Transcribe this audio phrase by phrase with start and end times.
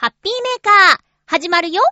[0.00, 1.82] ハッピーメーカー、始まるよ。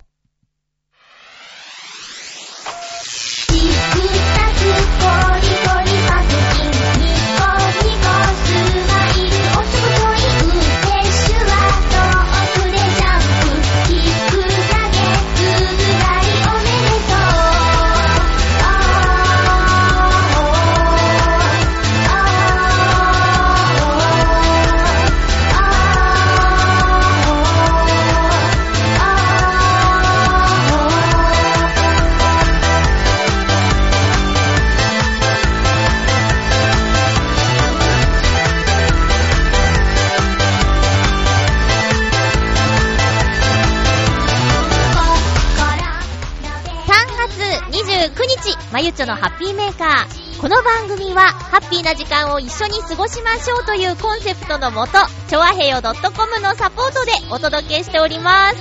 [48.71, 50.41] まゆちょのハッピーメーカー。
[50.43, 55.97] この番組は、ハッピーな時間を一緒に過ごしましょうというコンセプトのもと、ちょわへよ .com
[56.41, 58.57] のサポートでお届けしております。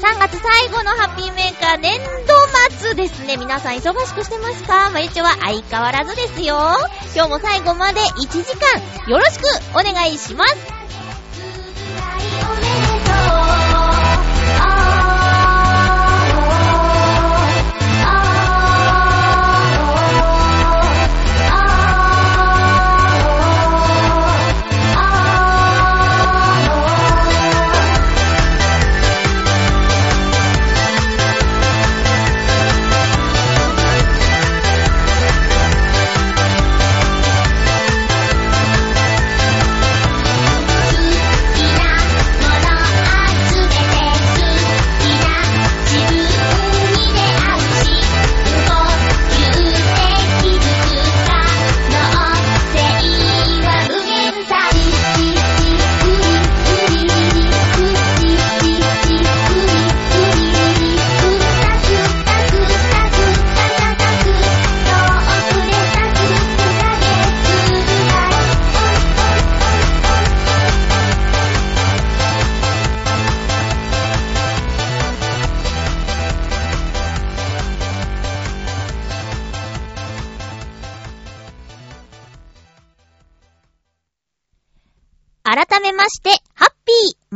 [0.00, 2.34] 3月最後のハッピーメーカー年度
[2.78, 3.38] 末ですね。
[3.38, 4.90] 皆さん忙しくしてますか？
[4.90, 6.76] まゆちょは相変わらずですよ。
[7.14, 8.78] 今日も最後まで1時間
[9.08, 10.54] よろしくお願いします。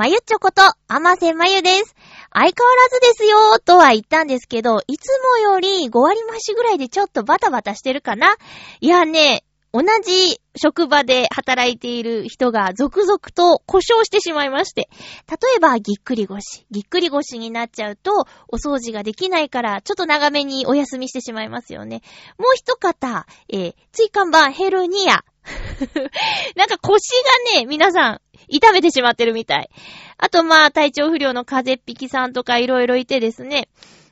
[0.05, 1.97] まゆちょこと、あませまゆです。
[2.31, 8.37] 相変わらずですよーとは言ったんですけど、いつもより5割増しぐらいでちょっとバタバタしてるかな
[8.83, 14.91] いやね、同じ職場で働いている人が続々と故障してしまいまして。
[15.27, 16.67] 例えば、ぎっくり腰。
[16.71, 22.03] ぎっくり腰になっちゃうと、お掃除ができないから、ちょっと長めにお休みしてしまいますよね。
[22.37, 25.25] もう一方、えー、椎間板ヘルニア。
[26.57, 27.11] なんか腰
[27.55, 29.71] がね、皆さん、痛めてしまってるみたい。
[30.19, 33.69] あとまあ、体調不良の風邪っ引きさんとかいろいろいてですね。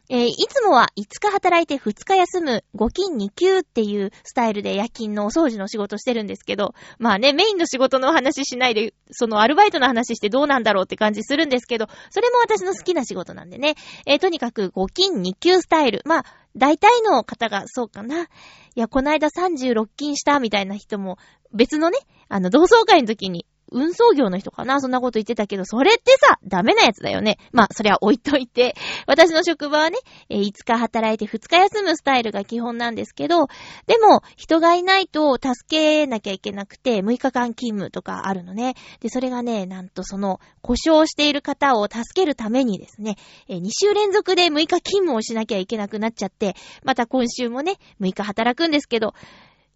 [0.08, 13.74] えーいつもは5日働いて2日休む5勤2休っていうスタイルで夜勤のお掃除の仕事してるんですけど、まあね、メインの仕事の話しないで、そのアルバイトの話してどうなんだろうって感じするんですけど、それも私の好きな仕事なんでね。
[14.06, 16.02] えーとにかく5勤2休スタイル。
[16.04, 16.24] まあ、
[16.56, 18.24] 大体の方がそうかな。
[18.24, 18.26] い
[18.74, 21.16] や、こないだ36勤したみたいな人も、
[21.54, 24.80] 別のね、あの、同窓会の時に、運送業の人かな？
[24.80, 27.38] そんなこと言ってたけど、それってさ、ダメなやつだよね。
[27.52, 28.74] まあ、それは置いといて。
[29.06, 33.48] 私の職場はね、え5日働いて2日休むスタイルが基本なんですけど、
[33.86, 38.74] でも、人がいないと助けなきゃいけなくて、6日間勤務とかあるのね。
[39.00, 43.16] で、それがね、なんとその、故障している方を助けるためにですね、
[43.48, 46.54] え2週連続で6日勤務をしなきゃいけなくなっちゃって、
[46.84, 49.14] また今週もね、6日働くんですけど、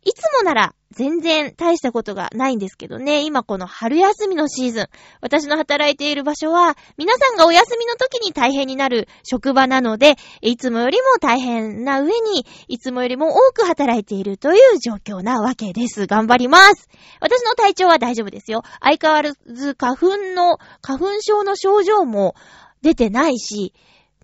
[0.06, 4.86] いつもなら全然大したことがないんですけどね、今この春休みのシーズン、
[5.20, 16.06] 私の働いている場所は、皆さんがお休みの時に大変になる職場なので、いつもよりも大変な上に、いつもよりも多く働いているという状況なわけです。
[16.06, 16.88] 頑張ります。
[17.20, 18.62] 私の体調は大丈夫ですよ。
[18.80, 22.36] 相変わらず花粉の、花粉症の症状も
[22.80, 23.74] 出てないし、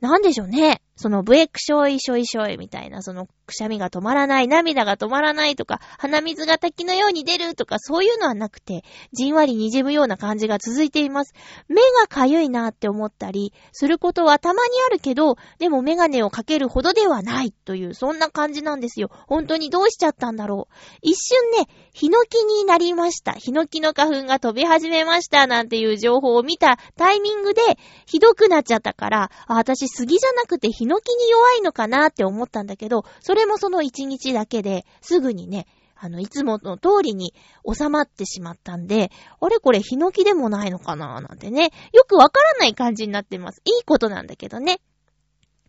[0.01, 0.81] なんでしょうね。
[0.97, 11.35] そのブエクショイショイショイみたいな、そのくしゃみが止まらない、涙が止まらないとか、鼻水が滝のように出るとか、そういうのはなくて、じんわり滲むような感じが続いています。
[11.69, 19.11] 目がかゆいなって思ったり、することはたまにあるけど、でもメガネをかけるほどではないという、そんな感じなんですよ。
[19.27, 20.75] 本当にどうしちゃったんだろう。
[21.03, 23.33] 一瞬ね、ヒノキになりました。
[23.33, 27.63] ヒノキの花粉が飛び始めましたなんていう情報を見たタイミングで、
[28.07, 37.33] ひどくなっちゃったから、私杉じゃなくてヒノキに弱いのかなって思ったんだけど、それもその一日だけで、すぐにね、あの、いつもの通りに
[37.67, 43.63] 収まってしまったんで、あれこれヒノキでもないのかななんてね、よくわからない感じになってます。
[43.65, 44.83] いいことなんだけどね。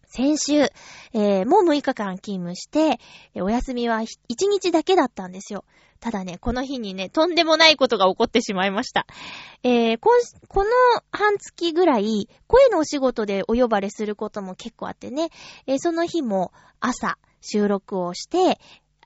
[0.07, 0.63] 先週、
[1.13, 2.99] えー、もう6日間勤務して、
[3.41, 4.07] お休みは1
[4.49, 5.63] 日だけだったんですよ。
[6.01, 9.07] ただね、この日にね、とんでもないことが起こってしまいました。
[9.63, 10.09] えー、こ
[10.49, 10.69] この
[11.13, 15.29] 半月ぐらい、声のお仕事でお呼ばれすることも結構あってね、
[15.65, 16.51] えー、その日も
[16.81, 18.59] 朝収録をして、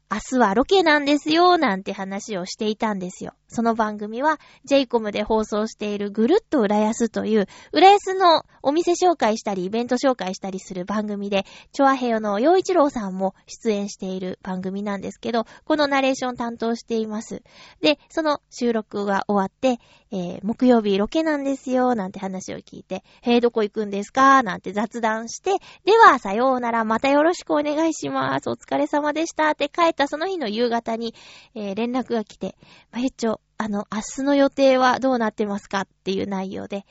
[0.10, 3.34] 明日はロケなんですよ、なんて話をしていたんですよ。
[3.50, 17.44] その番組は、j イコムで放送しているぐるっと浦安という、浦安のお店紹介したり、イベント紹介したりする番組で、チョアヘヨの洋一郎さんも出演している番組なんですけど、このナレーション担当しています。
[17.82, 19.80] で、その収録が終わって、
[20.12, 25.52] えー、木曜日ロケなんですよ、なんて話を聞いて、へー、どこ行くんですかなんて雑談して、
[25.84, 28.50] では、さようなら、またよろしくお願いします。
[28.50, 29.52] お疲れ様でした。
[29.52, 31.14] って帰ったその日の夕方に、
[31.56, 32.56] えー、連絡が来て、
[32.92, 36.86] まゆっちょ、あの、明日の予定はどうなってますかっていう内容で、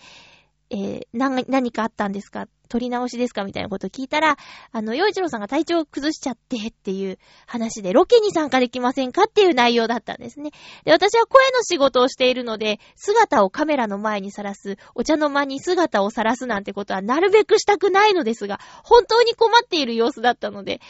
[0.71, 2.47] えー、な、何かあったんですか？
[2.69, 3.45] 取り直しですか？
[3.45, 4.37] みたいなこと聞いたら、
[4.73, 10.51] あの、洋一郎さんが体調を崩しちゃってっていう話で、ロケに参加できませんかっていう内容だったんですね。
[10.85, 20.81] で、私は声の仕事をしているので、姿をカメラの前にさらす、お茶の間に姿をさらすなんてことはなるべくしたくないのですが、本当に困っている様子だったので、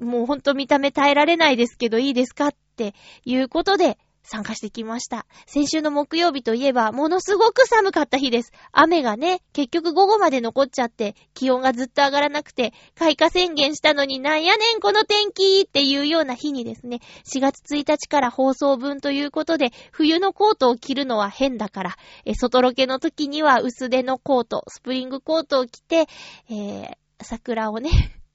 [0.00, 2.48] もうほんと見た目耐えられないですけどいいですか？
[2.48, 2.92] って
[3.24, 5.26] いうことで、参加してきました。
[5.46, 8.52] 先週の木曜日といえば、ものすごく寒かった日です。
[8.72, 26.06] 雨がね、結局午後まで残っちゃって、気温がずっと上がらなくて、開花宣言したのになんやねんこの天気っていうような日にですね、4月1日から放送分ということで、冬のコートを着るのは変だから、え外ロケの時には薄手のコート、スプリングコートを着て、
[26.48, 27.90] えー、桜をね、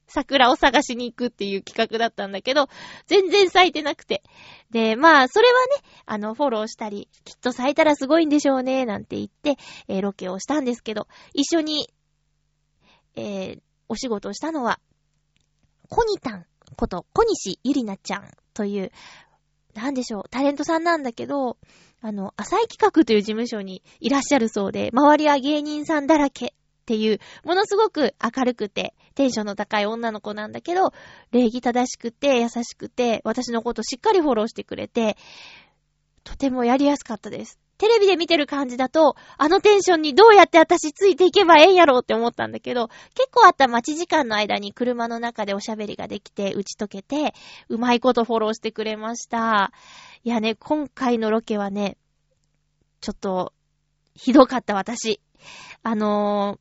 [0.09, 2.67] 桜を探しに行くっていう企画だったんだけど、
[3.07, 4.23] 全然咲いてなくて。
[4.71, 9.55] で、まあ、それはね、あの、フォローしたり、きっと咲いたらすごいんでしょうね、なんて言って、
[9.87, 11.89] えー、ロケをしたんですけど、一緒に、
[13.15, 14.79] えー、お仕事をしたのは、
[15.89, 16.45] コニタン
[16.75, 18.91] こと、小西ゆりなちゃんという、
[19.73, 21.57] なんでしょう、タレントさんなんだけど、
[22.01, 26.49] あの、浅い企画という事務所にいらっしゃるそうで、周りは芸人さんだらけっ
[26.85, 30.93] ていう、ものすごく明るくて、テンションの高い女の子なんだけど、
[31.33, 35.17] 礼儀正しくて、優しくて、私のことしっかりフォローしてくれて、
[36.23, 37.59] とてもやりやすかったです。
[37.77, 47.33] テレビで見てる感じだと、あのテンションにどうやって私ついていけばええんやろうって思ったんだけど、結構あった待ち時間の間に車の中でおしゃべりができて、打ち解けて、
[47.67, 49.73] うまいことフォローしてくれました。
[50.23, 51.97] いやね、今回のロケはね、
[53.01, 53.51] ちょっと、
[54.15, 55.19] ひどかった私。
[55.83, 56.57] あの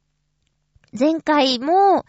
[0.93, 2.05] ー、前回も、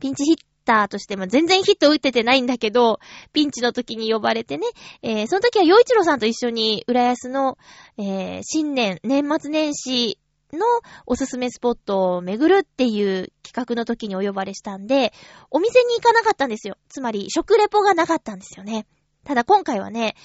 [0.00, 2.98] ピンチヒッターとしても全然ヒット打っててないんだけど、
[3.32, 4.66] ピンチの時に呼ばれてね、
[5.02, 7.58] えー、その時は洋一郎さんと一緒に浦安の、
[7.98, 10.18] えー、新年、年末年始
[10.52, 10.64] の
[11.06, 15.12] おすすめスポットを巡るっていう企画の時にお呼ばれしたんで、
[15.50, 16.76] お店に行かなかったんですよ。
[16.88, 18.86] つまり、食レポがなかったんですよね。
[19.24, 20.16] ただ今回はね、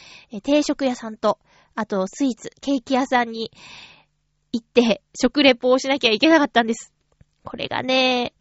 [0.43, 1.39] 定食屋さんと、
[1.75, 3.51] あとスイーツ、ケーキ屋さんに
[4.51, 6.93] 行って食レポをしなきゃいけなかったんです。
[7.45, 8.33] これがね、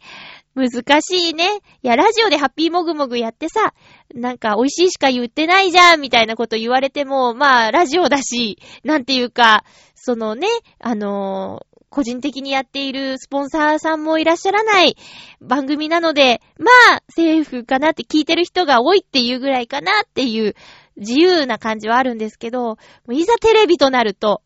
[0.59, 1.61] 難しいね。
[1.83, 3.73] いや、ラジオでハッピーもぐもぐやってさ、
[4.15, 9.65] なんか美味しいしか言ってないじゃん、みたいなこと言われても、まあ、ラジオだし、なんていうか、
[9.95, 10.49] そのね、
[10.81, 14.97] あのー、個人的にやっているスポンサーさんもいらっしゃらない
[15.41, 20.55] 番組なので、まあ、セーフかなって聞いてる人が多いっていうぐらいかなっていう
[20.97, 22.77] 自由な感じはあるんですけど、
[23.11, 24.43] いざテレビとなると、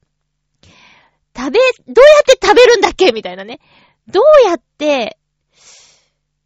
[1.36, 3.58] 食べ、どうやって食べるんだっけみたいなね。
[4.06, 5.18] どうやって、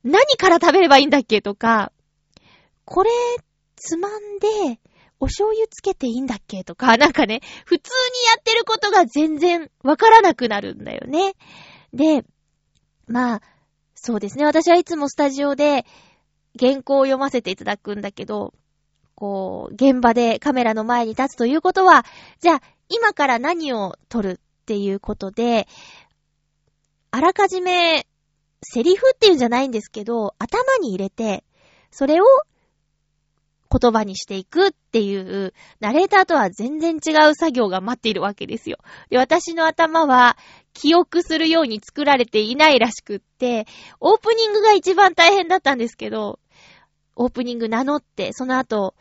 [0.06, 1.92] 何から食べればいいんだっけとか、
[2.84, 3.10] これ、
[3.74, 4.78] つまんで、
[5.18, 11.34] お醤油つけていいんだっけとか、なんかね、普通にやってることが全然わからなくなるんだよね。
[11.92, 12.24] で、
[13.08, 13.42] まあ、
[13.96, 14.44] そうですね。
[14.44, 15.84] 私はいつもスタジオで
[16.58, 18.54] 原稿を読ませていただくんだけど、
[19.16, 22.04] こう、現場でカメラの前に立つということは、
[22.38, 25.66] じゃあ、今から何を撮るっていうことで、
[27.10, 28.06] あらかじめ、
[28.62, 31.44] セリフっていうんじゃないんですけど、頭に入れて、
[31.90, 32.24] それを
[33.68, 38.78] 言葉にしていくっていう、ナレーターとは全然違う作業が待っているわけですよ。
[39.10, 40.36] で、私の頭は、
[40.72, 43.66] 記憶するように作られていないらしくって、
[44.00, 46.38] オープニングが一番大変だったんですけど、
[47.14, 48.94] オープニング名乗って、その後、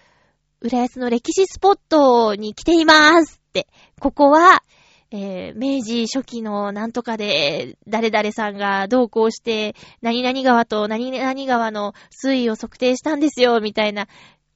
[0.62, 3.68] 浦安の歴史スポットに来ていますって、
[4.00, 4.64] ここは、
[5.12, 14.08] えー、明治初期のなんとかで、誰々さんが同行して、何々川と何々川の水位を測定したんですよ、みたいな、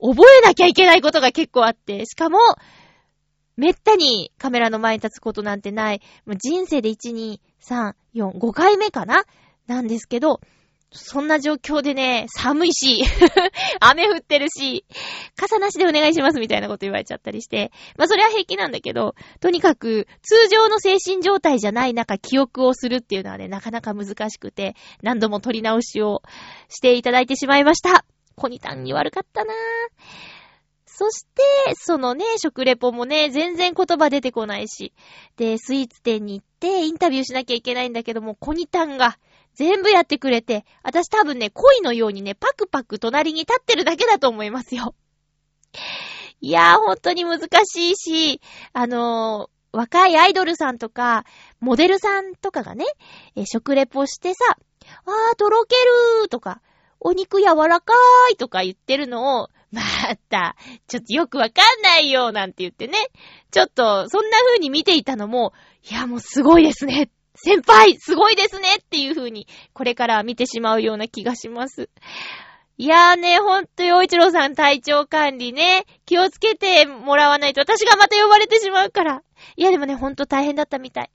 [0.01, 2.39] 覚えなきゃいけないことが結構あって、しかも、
[3.57, 6.01] めったにカメラの前に立つことなんてない。
[6.25, 9.25] もう人生で1、2、3、4、5回目かな？
[9.67, 10.39] なんですけど、
[10.91, 13.03] そんな状況でね、寒いし、
[13.79, 14.85] 雨降ってるし、
[15.35, 26.23] 傘なしでお願いしますみたいなこと言われちゃったりして、まあそれは平気なんだけど、とにかく通常の精神状態じゃない中記憶をするっていうのはね、なかなか難しくて、何度も取り直しを
[26.69, 28.03] していただいてしまいました。
[28.35, 30.29] コニタンに悪かったなぁ。
[30.99, 31.41] そして、
[31.75, 34.91] そのね、食レポもね、全然言葉出てこないし。
[35.37, 39.17] で、スイーツ店に行ってインタビューしなきゃいけないんだけども、コニタンが
[39.59, 44.95] 全部やってくれて、私多分ね、恋のようにね、パクパク隣に立ってるだけだと思いますよ。
[46.39, 51.25] いやー、本当に難しいし、あのー若いアイドルさんとか、
[51.59, 52.85] モデルさんとかがね、
[53.35, 54.57] えー食レポしてさ、
[55.05, 56.61] あー、とろけるーとか、
[57.01, 59.81] お肉柔らかーいとか言ってるのを、ま
[60.29, 60.55] た、
[60.87, 62.97] ちょっとよくわかんないよなんて言ってね、
[63.51, 65.51] ちょっと、そんな風に見ていたのも、
[65.91, 67.09] いや、もうすごいですね。
[67.43, 71.89] 先輩、すごいですねっていう風に、これから見てしまうような気がします。
[72.77, 79.23] いやーね、ほんと、洋一郎さん体調管理ね、気をつけてもらわないと私がまた呼ばれてしまうから。
[79.57, 81.11] いや、でもね、ほんと大変だったみたい。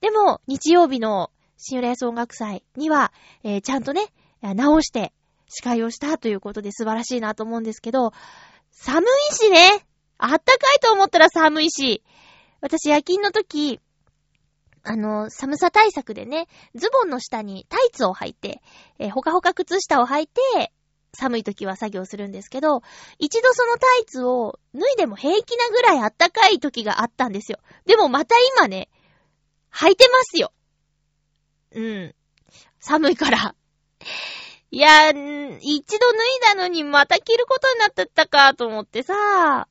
[0.00, 3.12] でも、日曜日の新浦安音楽祭には、
[3.44, 4.06] えーちゃんとね、
[4.42, 5.12] 直して
[5.48, 8.12] 司会をしたということで素晴らしいなと思うんですけど、
[8.72, 9.86] 寒いしね、
[10.18, 12.02] あったかいと思ったら寒いし、
[12.60, 13.80] 私夜勤の時、
[14.88, 18.62] あの、寒さ対策でね、ズボンの下にタイツを履いて、
[19.00, 20.72] えーほかほか靴下を履いて、
[21.12, 22.82] 寒い時は作業するんですけど、
[23.18, 27.58] 一度そのタイツを脱いでも平気なぐらいあったかい時があったんですよ。
[27.84, 28.88] でもまた今ね、
[29.72, 30.52] 履いてますよ。
[31.72, 32.14] うん。
[32.78, 33.56] 寒いから。
[34.70, 39.66] いや、一度脱いだのにまた着ることになってったかと思ってさ、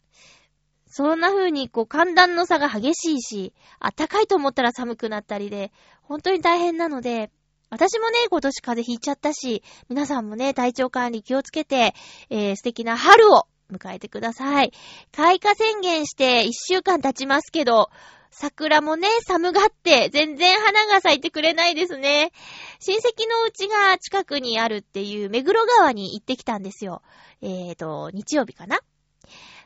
[0.97, 5.73] そんな風にこう寒暖の差が激しいし、暖かいと思ったら寒くなったりで、
[6.03, 7.31] 本当に大変なので、
[7.69, 11.93] 私もね、今年風邪ひいちゃったし、皆さんもね、体調管理気をつけて、
[12.29, 14.71] えー素敵な春を迎えてください。
[15.11, 17.89] 開花宣言して一週間経ちますけど、
[18.31, 22.31] 桜もね、寒がって、全然花が咲いてくれないですね。
[22.79, 27.01] 親戚のうちが近くにあるっていう目黒川に行ってきたんですよ。
[27.41, 28.79] えーと、日曜日かな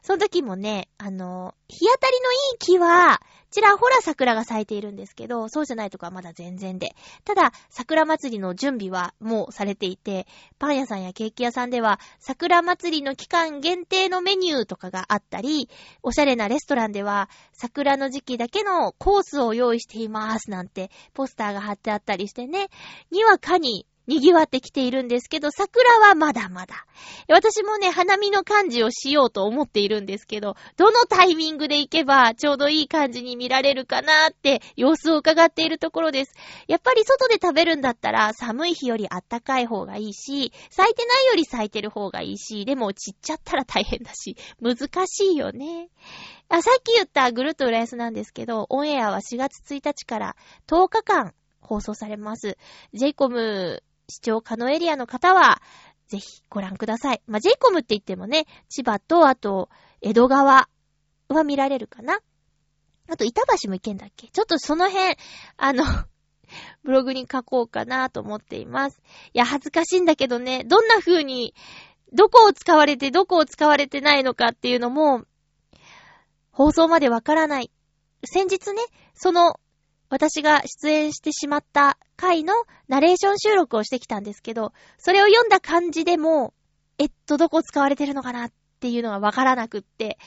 [0.01, 6.95] その時もね、あの、日当たりのいい木は、ちらほら桜が咲いているんですけど、そうじゃないとこはまだ全然で。
[7.25, 10.27] ただ、桜祭りの準備はもうされていて、
[10.59, 15.69] パン屋さんやケーキ屋さんでは、桜祭りの期間限定のメニューとかがあったり、
[16.03, 22.69] おしゃれなレストランでは、桜の時期だけのコースを用意していますなんて、ポスターが貼ってあったりしてね、
[23.09, 26.87] にわかに賑わってきているんですけど、桜はまだまだ。
[27.27, 36.33] 私もね、花見の感じをしようと思っているんですけど、どのタイミングで行けばちょうどいい感じに見られるかなって様子を伺っているところです。
[36.67, 45.89] やっぱり外で食べるんだったら寒い日よりあったかい方がいいし、咲いてないより咲いてる方がいいし、でも散っちゃったら大変だし、難しいよね。
[46.49, 50.35] あ、さっき言ったぐるっと浦安なんですけど、オンエアは4月1日から
[50.67, 52.57] 10日間放送されます。
[52.95, 55.61] JCOM 視聴可能エリアの方は、
[56.07, 57.21] ぜひご覧ください。
[57.27, 59.69] まあ、JCOM って言ってもね、千葉と、あと、
[60.01, 60.67] 江戸川
[61.27, 62.19] は見られるかな。
[63.07, 64.27] あと、板橋も行けんだっけ？
[64.27, 65.15] ちょっとその辺、
[65.57, 65.83] あの、
[66.83, 68.99] ブログに書こうかなと思っています。
[69.33, 71.53] いや、恥ずかしいんだけどね、どんな風に、
[72.11, 75.25] どこを使われて、どこを使われてないのかっていうのも、
[76.51, 77.71] 放送までわからない。
[78.25, 78.81] 先日ね、
[79.13, 79.59] その、
[80.09, 82.53] 私が出演してしまった回の
[82.87, 86.53] ナレーション収録をしてきたんですけど、それを読んだ感じでも、
[86.97, 90.17] えっと、どこ使われてるのかなっていうのがわからなくって、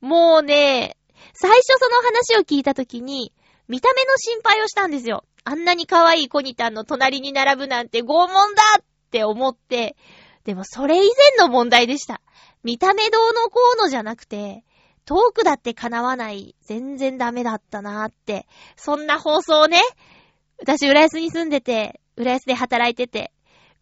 [0.00, 0.96] もうね、
[1.32, 3.32] 最初その話を聞いたときに、
[3.66, 5.24] 見た目の心配をしたんですよ。
[5.44, 9.96] あんなに可愛いコニタンの隣に並ぶなんて拷問だって思って、
[10.44, 12.20] でもそれ以前の問題でした。
[12.62, 14.64] 見た目どうのこうのじゃなくて、
[15.04, 18.46] トークだって叶わない、全然ダメだったなーって。
[18.76, 19.80] そんな放送をね、
[20.60, 23.32] 私、浦安に住んでて、浦安で働いてて、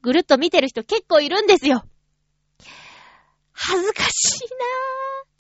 [0.02, 1.84] ぐるっと見てる人結構いるんですよ。
[3.52, 5.32] 恥ずかしいなぁ。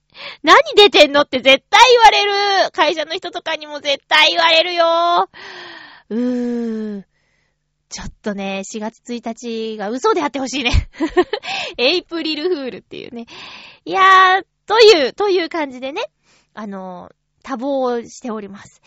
[0.42, 2.70] 何出てんのって絶対言われる。
[2.70, 5.28] 会社の人とかにも絶対言われるよ。
[6.10, 7.04] うーん。
[7.88, 9.22] ちょっとね、4月1
[9.74, 10.88] 日が嘘であってほしいね。
[11.76, 13.26] エイプリルフールっていうね。
[13.84, 16.02] いやー、という、という感じでね、
[16.54, 17.10] あの、
[17.42, 18.80] 多忙をしております。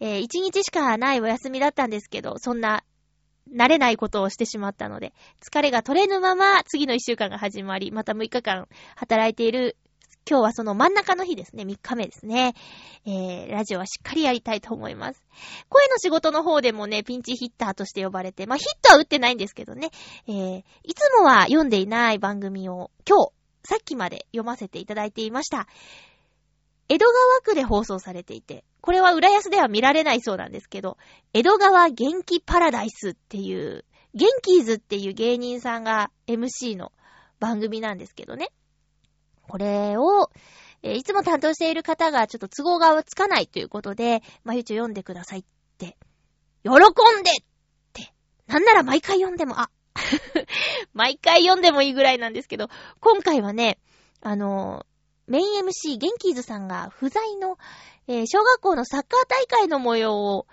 [0.00, 2.84] えー、1日しかないお休みだったんですけど、そんな、
[3.52, 9.76] 慣れないことをしてしまったので、疲れが取れぬまま次の1週間が始まり、また6日間働いている
[10.28, 12.54] 今日はその真ん中の日ですね、3日目ですね。
[13.04, 15.24] えー、ラジオはしっかりやりたいと思います。
[15.68, 19.90] 声の仕事の方でもね、ピンチヒッターとして呼ばれて、まあヒットは打ってないんですけどね、
[20.28, 23.32] えー、いつもは読んでいない番組を今日、
[23.64, 25.66] さっきまで読ませていただいていました。
[26.88, 30.98] 江戸川区で放送されていて、これは浦安では見られないそうなんですけど、
[31.32, 36.92] 江戸川元気パラダイスっていう、元気ーズっていう芸人さんが MC の
[37.40, 38.50] 番組なんですけどね。
[39.48, 40.30] これを、
[40.82, 45.44] え、いつも担当している方がちょっと都合がつかないということで、まゆちょ読んでくださいっ
[45.78, 45.96] て、
[46.64, 47.34] 喜んでっ
[47.92, 48.12] て、
[48.46, 49.70] なんなら毎回読んでも、あ、
[50.94, 52.68] 毎回読んでもいいぐらいなんですけど、
[53.00, 53.78] 今回はね、
[54.20, 54.86] あの
[55.26, 57.58] メイン MC ゲンキーズさんが不在の、
[58.06, 60.46] えー、小学校のサッカー大会の模様を、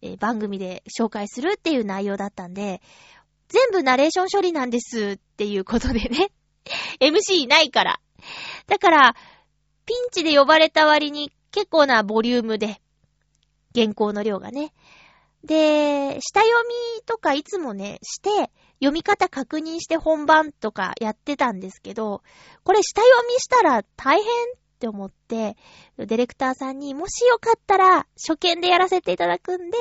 [0.00, 2.80] えー、番組で紹介するっていう内容だったんで、
[3.48, 6.32] 全部ナレーション処理なんですっていうことでね、
[7.00, 8.00] MC いないから、
[8.66, 9.16] だから、
[9.84, 12.80] ピンチで呼ばれた割に結構なボリュームで、
[13.74, 14.72] 原稿の量がね。
[15.44, 22.22] で、下読みとかいつもね、して、読み方確認して本番とかやってたんですけど、
[22.64, 24.26] これ下読みしたら大変っ
[24.80, 25.56] て思って、
[25.96, 29.78] ディレクターさんにもしよかったら初見でやらせていただくんで、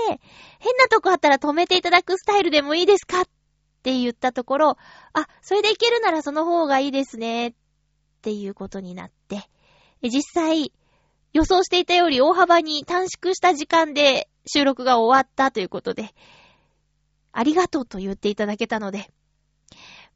[0.60, 3.24] 変なとこあったら止めていただくスタイルでもいいですかっ
[3.84, 4.77] て言ったところ、
[5.13, 7.53] あ、それでいけるならその方がいいですねっ
[8.22, 9.50] ていうことになって、
[10.03, 10.72] 実際、
[11.33, 16.13] 予想していたより大幅に短縮した時間で収録が終わったということで、
[17.31, 19.09] ありがとうと言っていただけたので、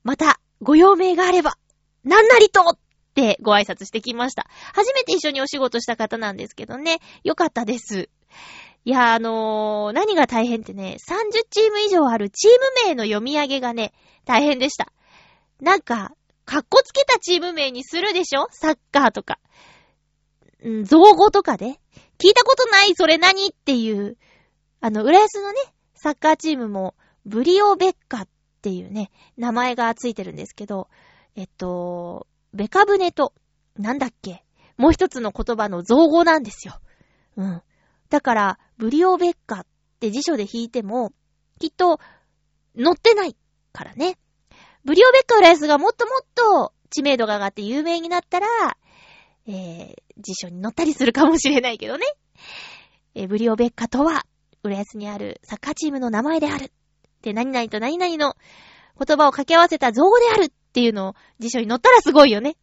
[0.03, 1.57] またご用命があれば、
[2.03, 2.77] なんなりとっ
[3.13, 4.47] てご挨拶してきました。
[4.73, 8.09] 初めて一緒にお仕事した方なんですけどね、よかったです。
[8.83, 13.93] いや、あのー、何が大変ってね、30チーム以上あるチーム名の読み上げがね、
[14.25, 14.91] 大変でした。
[15.59, 16.11] なんか、
[16.45, 18.45] かっこつけたチーム名にするでしょ？
[18.51, 19.39] サッカーとか。
[20.83, 21.79] 造語とかで。
[22.17, 23.47] 聞いたことないそれ何？
[23.47, 24.17] っていう、
[24.81, 25.59] あの、浦安のね、
[25.95, 26.95] サッカーチームも、
[27.25, 28.27] ブリオベッカっ
[28.61, 30.87] ていうね、名前がついてるんですけど、
[31.35, 33.33] えっと、ベカブネと、
[33.77, 34.45] なんだっけ、
[34.77, 36.79] もう一つの言葉の造語なんですよ。
[37.37, 37.61] うん。
[38.09, 39.65] だから、ブリオベッカっ
[39.99, 41.11] て辞書で引いても、
[41.59, 41.99] きっと、
[42.77, 43.35] 載ってない
[43.71, 44.17] からね。
[44.83, 48.47] ブリオベッカ浦安がもっともっと知名度が上がって有名になったら、
[49.47, 52.05] えー、辞書に載ったりするかもしれないけどね。
[53.15, 54.25] え、ブリオベッカとは、
[54.63, 56.71] 浦安にあるサッカーチームの名前である。
[57.21, 58.35] で、何々と何々の
[58.97, 62.55] 言葉を掛け合わせた造語であるっていうのを辞書に載ったらすごいよね。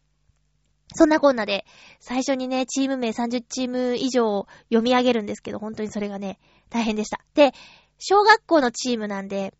[0.95, 1.65] そんなこんなで、
[1.99, 7.19] 最初にね、チーム名30チーム以上読み上げるんですけど、本当にそれがね、大変でした。
[7.33, 7.53] で、
[7.99, 9.53] 小学校のチームなんで、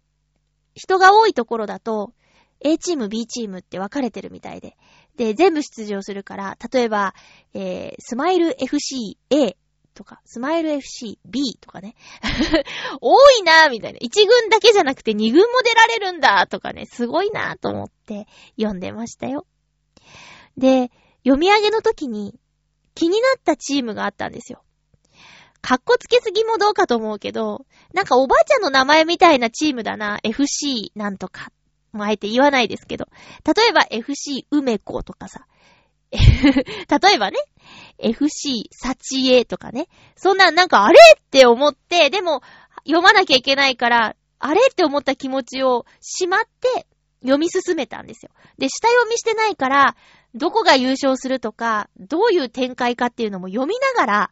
[0.75, 2.13] 人が多いところだと、
[2.59, 4.77] A チーム、B チームって分かれてるみたいで。
[5.17, 7.13] で、全部出場するから、例えば、
[7.54, 9.56] えー、スマイル FC A
[9.93, 11.95] とか、スマイル FC B とかね。
[12.99, 13.99] 多いなぁ、みたいな。
[13.99, 19.45] 1軍だけじゃなくて2軍も出られるんだとかね、すごいなぁと思って読んでましたよ。
[20.58, 20.91] で、
[21.23, 22.39] 読み上げの時に
[22.95, 24.63] 気になったチームがあったんですよ。
[25.62, 31.52] かっこつけすぎもどうかと思うけど、なんかおばあちゃんの名前みたいなチームだな、FC なんとか
[31.93, 33.08] もうあえて言わないですけど。
[33.45, 35.45] 例えば FC 梅子とかさ。
[36.13, 37.38] 例えばね、
[37.97, 39.88] FC 幸恵とかね。
[40.15, 42.41] そんな、なんかあれって思って、でも
[42.86, 46.86] 読まなきゃいけないから、あれって思った気持ちをしまって
[47.21, 48.32] 読み進めたんですよ。
[48.58, 49.95] で、下読みしてないから、
[50.36, 54.32] どこが優勝するとか、どういう展開かっていうのも読みながら、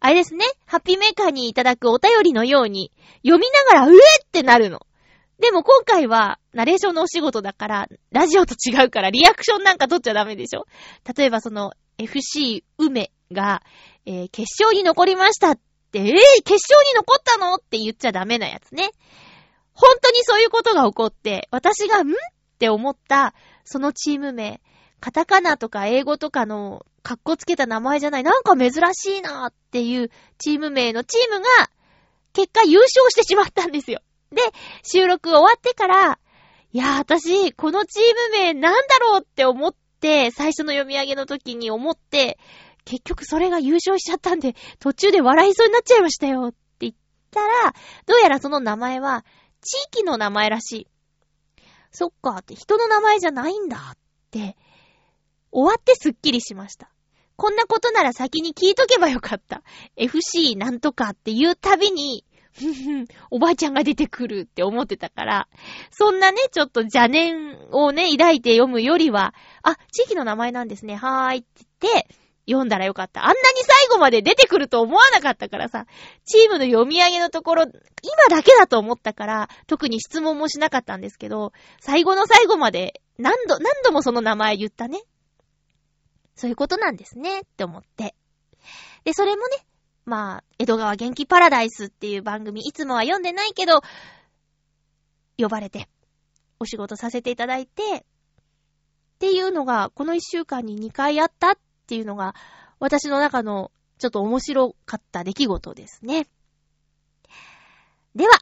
[0.00, 4.86] あれですね、ハッピーメーカーにいただくお便りのように、読みながら、うえってなるの。
[5.38, 10.64] でも今回は、ナレーションのお仕事だから、ラジオと違うから、リアクションなんか取っちゃダメでしょ？
[11.16, 13.62] 例えばその、FC 梅が、
[14.06, 15.58] えー、決勝に残りましたっ
[15.92, 16.08] て、えー、
[16.42, 17.54] 決勝に残ったの？
[17.54, 18.90] って言っちゃダメなやつね。
[19.74, 22.10] 本当にそういうことが起こって、私が、ん？
[22.10, 22.14] っ
[22.58, 24.62] て思った、そのチーム名、
[25.00, 31.46] カタカナとか英語とかの、かっこつけた名前じゃない、なんか珍しいなっていうチーム名のチームが、
[32.32, 34.00] 結果優勝してしまったんですよ。
[34.36, 34.42] で、
[34.84, 36.20] 収録終わってから、
[36.72, 42.38] いや、私、このチーム名なんだろうって思って、最初の読み上げの時に思って、
[42.84, 46.94] 結局それが優勝しちゃったんで、途中で笑いそうになっちゃいましたよって言っ
[47.30, 47.72] たら、
[48.06, 49.24] どうやらその名前は、
[49.62, 50.86] 地域の名前らしい。
[51.90, 53.98] そっかって、人の名前じゃないんだっ
[54.30, 54.56] て、
[55.50, 56.90] 終わってすっきりしました。
[57.36, 59.62] こんなことなら先に聞いとけばよかった。
[59.96, 62.24] FC なんとかっていうたびに、
[63.30, 65.48] おばあちゃんが出てくるって思ってたから、
[65.90, 71.46] そんなね、ちょっと邪念をね、抱いて読むよりは、あ、地域の名前なんですね、はーいって
[71.80, 72.08] 言って、
[72.48, 73.22] 読んだらよかった。
[73.22, 75.86] あんなに最後まで出てくると思わなかったからさ、
[76.24, 77.74] チームの読み上げのところ、今
[78.30, 85.02] だけだと思ったから、特に質問もしなかったんですけど、最後の最後まで何度、何度もその名前言ったね。
[86.36, 88.14] そういうことなんですね、って思って。
[89.04, 89.66] で、それもね、
[90.06, 93.82] まあ、江戸川元気パラダイスっていう番組、いつもは読んでないけど、
[95.36, 95.88] 呼ばれて、
[96.60, 102.36] お仕事させていただいて、っていうのが、この一週間に2回あったっていうのが、
[102.78, 106.28] 私の中のちょっと面白かった出来事ですね。
[108.14, 108.38] では、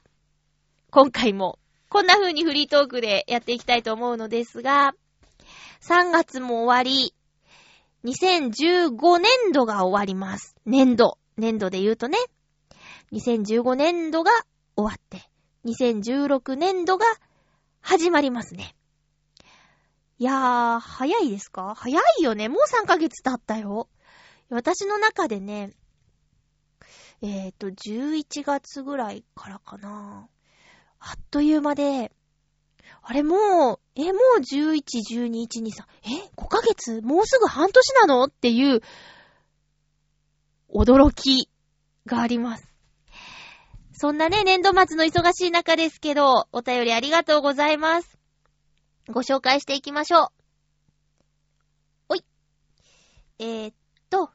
[0.91, 4.95] 今回も、こんな風にフリートークでやっていきたいと思うのですが、
[5.81, 7.15] 3月も終わり、
[8.05, 10.55] 2015年度が終わります。
[10.67, 11.17] 年度。
[11.37, 12.19] 年度で言うとね、
[13.13, 14.31] 2015年度が
[14.77, 15.29] 終わって、
[15.65, 17.07] 2016年度が
[17.81, 18.75] 始まりますね。
[20.19, 21.75] いやー、早いですか？
[21.77, 22.49] 早いよね。
[22.49, 23.89] もう3ヶ月経ったよ。
[24.49, 25.73] 私の中でね、
[27.21, 30.29] えっ、と、11月ぐらいからかな。
[31.01, 32.13] あっという間で、
[33.03, 37.01] あれもう、え、もう11、12、1、2、3、え ?5 ヶ月？
[37.03, 38.25] もうすぐ半年なの？
[38.25, 38.81] っていう、
[40.75, 41.49] 驚き
[42.07, 42.75] があります。
[43.93, 48.19] そんなね、年度末の忙しい中ですけど、お便りありがとうございます。
[49.09, 50.29] ご紹介していきましょう。
[52.11, 52.25] おい。
[53.39, 53.75] えー、っ
[54.11, 54.31] と、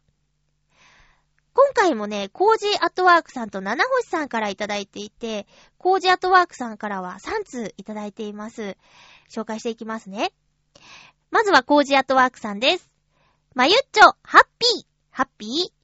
[1.54, 5.46] 今回もね、コージーアットワークさんと七星さんからいただいていて、
[5.78, 8.78] コージーアットワークさんからは3通いただいています。
[9.30, 10.32] 紹介していきますね。
[11.32, 12.90] まずはコージーアットワークさんです。
[13.56, 15.79] まゆっちょ、ハッピー、ハッピー。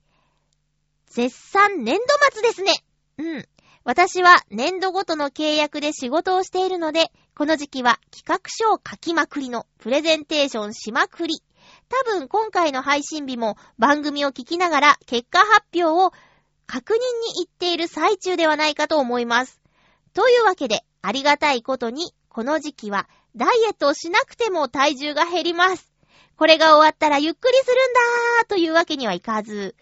[1.15, 2.01] 絶賛年度
[2.33, 2.73] 末ですね。
[3.17, 3.45] うん。
[3.85, 11.35] 私は年度ごとの契約で仕事をしているので、この時期は企画書を書きまくりのプレゼンテーションしまくり。
[11.87, 16.11] 多分今回の配信日も番組を聞きながら結果発表を
[16.67, 19.61] 確認に行っている最中ではないかと思います。
[20.13, 25.93] というわけで、ありがたいことに、この時期はダイエットをしなくても体重が減ります。
[26.35, 29.75] これが終わったらゆっくりするんだーというわけにはいかず、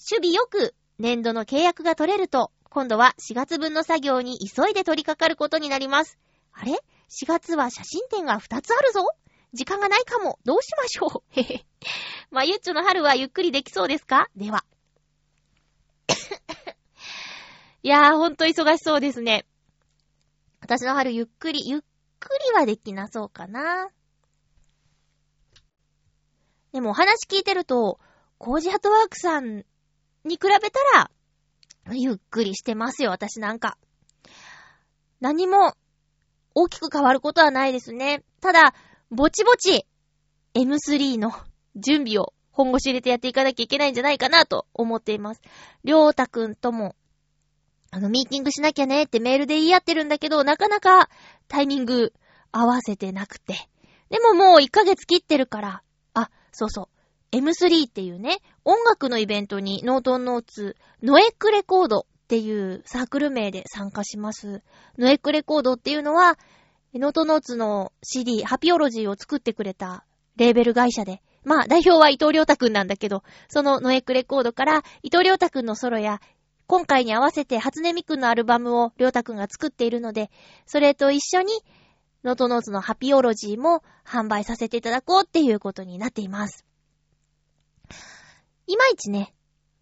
[0.00, 6.18] 守備よく年度の契約が取れると、今度は4月分の作業に急いで取り掛かることになります。
[6.52, 6.78] あれ ?4
[7.26, 9.04] 月は写真展が2つあるぞ？
[9.52, 10.38] 時間がないかも。
[10.44, 11.40] どうしましょう？
[11.40, 11.66] へへ。
[12.30, 14.28] まあ、ゆっちょの春はゆっくりできそうですか？
[14.36, 14.64] では。
[17.82, 19.44] いやー、ほんと忙しそうですね。
[20.60, 21.80] 私の春ゆっくり、ゆっ
[22.20, 23.90] くりはできなそうかな。
[26.72, 27.98] でもお話聞いてると、
[28.38, 29.64] コージハットワークさん
[30.24, 31.10] に比べたら、
[31.92, 33.76] ゆっくりしてますよ、私なんか。
[35.20, 35.74] 何も
[36.54, 38.22] 大きく変わることはないですね。
[38.40, 38.74] ただ、
[39.10, 39.86] ぼちぼち
[40.54, 41.32] M3 の
[41.76, 45.40] 準備を本腰入れてやっていかなきゃいけないんじゃないかなと思っています。
[45.84, 46.94] りょうたくんとも、
[47.90, 51.08] あの、ミーティングしなきゃねってメールで言い合ってるんだけど、なかなか
[51.48, 52.12] タイミング
[52.52, 53.54] 合わせてなくて。
[54.10, 55.82] でももう1ヶ月切ってるから、
[56.14, 56.88] あ、そうそ
[57.32, 57.36] う。
[57.36, 58.38] M3 っていうね、
[58.70, 64.62] 音楽のイベントにノートノーツ、ノエックレコードっていうサークル名で参加します。
[64.96, 66.38] ノエックレコードっていうのは、
[66.94, 70.04] ノートノーツの CD、ハピオロジーを作ってくれた
[70.36, 76.20] レーベル会社で、まあ代表は伊藤良太くんなんだけど、そのノエックレコードから伊藤良太くんのソロや、
[76.68, 80.30] 今回に合わせて初音ミクのアルバムを良太くんが作っているので、
[80.66, 81.52] それと一緒に
[82.22, 86.64] ノートノーツのハピオロジーも販売させていただこうっていうことになっています。
[88.70, 89.34] いまいちね、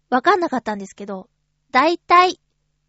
[0.09, 1.29] わかんなかったんですけど、
[1.69, 2.41] だいたい、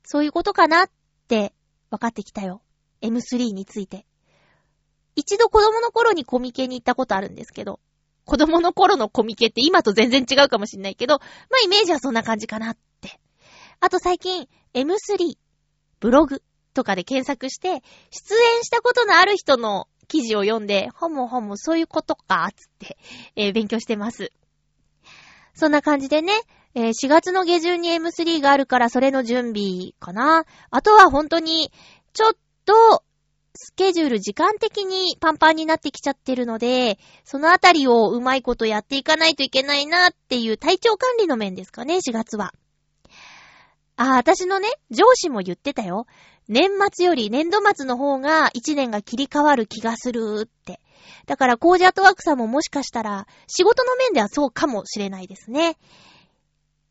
[0.02, 0.90] そういうことかなっ
[1.28, 1.52] て、
[1.90, 2.62] わかってきたよ。
[3.02, 4.06] M3 について。
[5.14, 7.80] 一度子供の頃にコミケに行ったことあるんですけど、
[8.24, 11.24] 子供の頃のコミケって今と全然違うかもしんないけど、ま
[11.60, 13.20] あイメージはそんな感じかなって。
[13.80, 15.36] あと最近、M3、
[16.00, 22.96] ブログとかで検索して、出演したことのある人の記事を読んで、ほもほもそういうことか、つって、
[23.36, 24.32] えー勉強してます。
[25.54, 26.32] そんな感じでね、
[26.74, 30.44] えー4月の下旬に M3 があるからそれの準備かな。
[30.70, 31.72] あとは本当に、
[32.12, 32.32] ちょっ
[32.64, 33.02] と、
[33.54, 42.54] スケジュール時間的にパンパンになってきちゃってるので、そのあたりをうまいことやっていかないといけないなっていう体調管理の面ですかね、4月は。
[43.96, 46.06] ああ、私のね、上司も言ってたよ。
[46.48, 50.80] 年末より年度末の方が1年が切り替わる気がするって。
[51.26, 55.76] だから、コージアートワークさんももしかしたら、仕事の面ではそうかもしれないですね。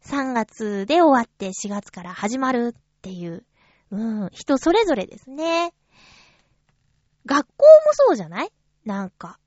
[0.06, 3.46] 3月で終わって4月から始まるっていう。
[3.92, 5.74] うん、人それぞれですね。
[7.26, 8.52] 学校もそうじゃない？
[8.86, 9.40] なんか、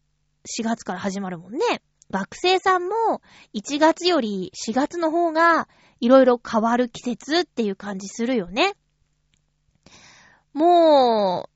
[0.59, 1.83] 4月から始まるもんね。
[2.11, 3.23] 学生さんも
[3.55, 8.75] 1月より4月の方がいろいろ変わる季節っていう感じするよね。
[10.53, 11.49] も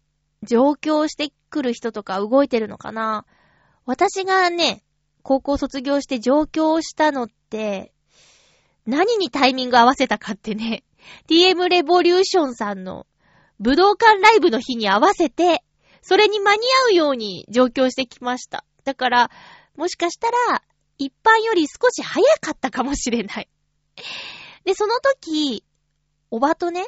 [0.43, 3.25] う、上京してくる人とか動いてるのかな？
[3.87, 4.85] 私がね、
[5.23, 7.95] 高校卒業して上京したのって、
[8.85, 10.85] 何にタイミング合わせたかってね、
[11.29, 13.07] TM レボリューションさんの
[13.59, 15.65] 武道館ライブの日に合わせて、
[16.03, 18.65] それに間に合うように上京してきました。
[18.85, 19.31] だから、
[19.77, 20.63] もしかしたら、
[20.99, 23.49] 一般より少し早かったかもしれない。
[24.65, 25.65] で、その時、
[26.31, 26.87] おばとね、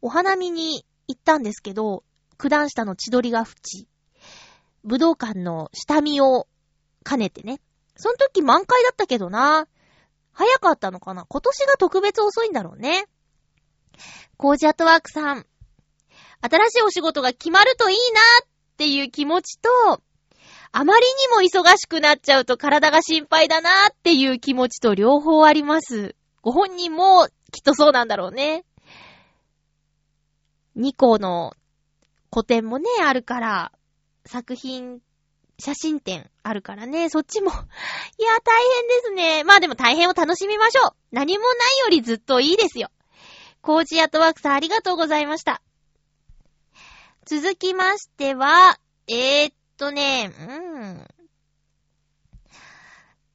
[0.00, 2.04] お花見に行ったんですけど、
[2.42, 3.86] 九段下の千鳥ヶ淵、
[4.82, 6.48] 武道館の下見を
[7.08, 7.60] 兼ねてね。
[7.94, 9.68] その時満開だったけどな。
[10.32, 13.06] 早かったのかな今年が特別遅いんだろうね。
[14.38, 15.46] コージアットワークさん。
[16.40, 20.02] 新しいお仕事が決まるといいなっていう気持ちと、
[20.72, 26.16] あまりにも忙しくなっちゃうと体が心配だなっていう気持ちと両方あります。
[26.40, 28.64] ご本人もきっとそうなんだろうね。
[30.76, 31.52] 2校の
[32.32, 33.72] 古典もね、あるから、
[34.24, 35.00] 作品、
[35.58, 37.58] 写真展あるからね、そっちも いや、
[38.42, 39.44] 大変ですね。
[39.44, 40.90] まあでも大変を楽しみましょう。
[41.10, 42.90] 何もないよりずっといいですよ。
[43.60, 45.62] コージアットワークさんありがとうございました。
[47.26, 50.42] 続きましては、えー、っとね、う
[50.86, 51.06] ん。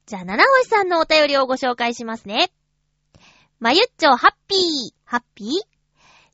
[0.08, 2.52] じゃあ、七星さんのお便りをご紹介しますね。
[3.60, 5.77] まゆっちょ、ハッピー、ハッピー？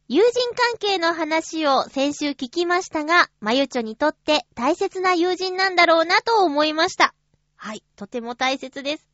[0.09, 7.15] 友人関係の話を先週聞きましたが、まゆちょにとって大切な友人なんだろうなと思いました。
[7.55, 9.07] はい、とても大切です。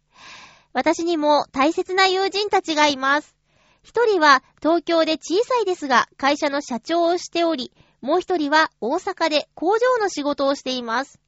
[0.73, 3.35] 私にも大切な友人たちがいます。
[3.83, 7.71] 一人は東京で小さいですが会社の社長をしており、
[8.01, 11.19] もう一人は大阪で工場の仕事をしています。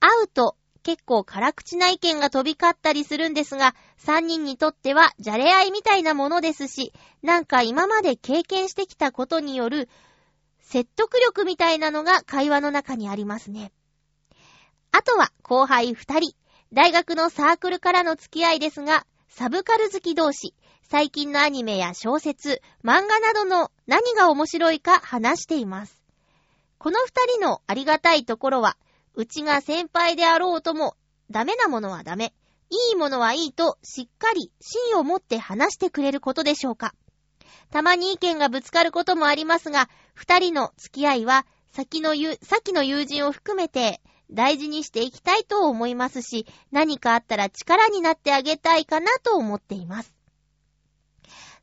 [0.00, 0.56] 会うと
[0.88, 9.90] 結構辛口な意見が飛び交ったりするんですが、三人にとってはじゃれ合いみたいなものですし、なんか今まで経験してきたことによる
[10.62, 13.70] 説得力みたいなのが会話の中にありますね。
[14.90, 16.34] あとは後輩二人、
[16.72, 26.00] 大学のサークルからの付き合いですが、サブカル好き同士、最近のアニメや小説、漫画などの何が面白いか話しています。
[26.78, 28.78] この二人のありがたいところは、
[29.18, 30.94] うちが先輩であろうとも、
[31.28, 32.32] ダメなものはダメ、
[32.70, 36.94] いいものはいいとしっかり芯を持って話してくれることでしょうか。
[37.72, 44.00] たまに意見がぶつかることもありますが、二人の付き合いは、先のゆ、先の友人を含めて、
[44.30, 50.17] 大事にしていきたいと思いますし、何かあったら力になってあげたいかなと思っています。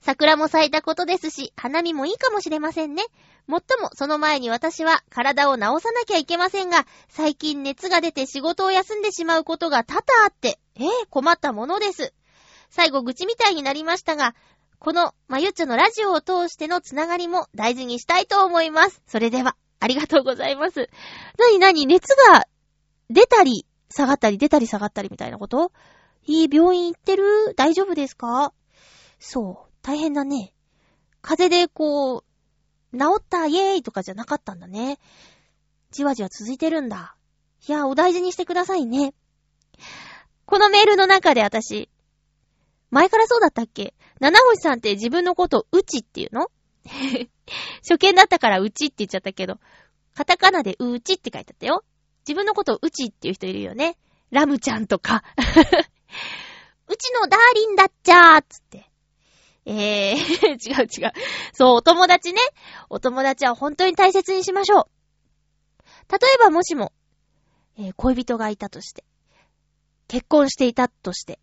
[0.06, 3.04] 桜も咲いたことですし、花見もいいかもしれませんね。
[3.48, 12.14] もっとも、その前に私は体を治さなきゃいけませんが、最近熱が出て仕事を休んでしまうことが多々あって、ええー、困ったものです。
[12.70, 14.36] 最後、愚痴みたいになりましたが、
[14.78, 19.02] この、まゆっちょのラジオを通してのつながりも大事にしたいと思います。
[19.08, 20.88] それでは、ありがとうございます。
[21.40, 22.46] なになに、熱が
[23.10, 25.72] 出たり、下がったり、出たり下がったりみたいなこと？
[26.28, 27.56] いい病院行ってる？
[27.56, 28.54] 大丈夫ですか？
[29.18, 29.75] そう。
[29.86, 30.52] 大変だね。
[31.22, 32.24] 風邪でこ
[32.92, 34.98] う、治ったイエーイとかじゃなかったんだね。
[35.92, 37.16] じわじわ続いてるんだ。
[37.68, 39.14] いや、お大事にしてくださいね。
[40.48, 41.88] このメールの中で私、
[42.90, 43.94] 前からそうだったっけ？
[44.20, 46.48] 七星さんって自分のことうちっていうの？
[47.88, 49.60] 初見だったからうちって言っちゃったけど、
[50.16, 51.84] カタカナでうちって書いてあったよ。
[52.28, 54.00] 自分のことうちっていう人いるよね。
[54.32, 55.24] ラムちゃんとか。
[56.88, 58.90] うちのダーリンだっちゃーつって。
[59.66, 60.16] えー、
[60.62, 61.14] 違う違う。
[61.54, 62.40] そう、お友達ね。
[62.90, 66.12] お友達は本当に大切にしましょう。
[66.12, 66.94] 例えばもしも、
[67.78, 69.04] えー、恋人がいたとして、
[70.08, 71.40] 結婚していたとして、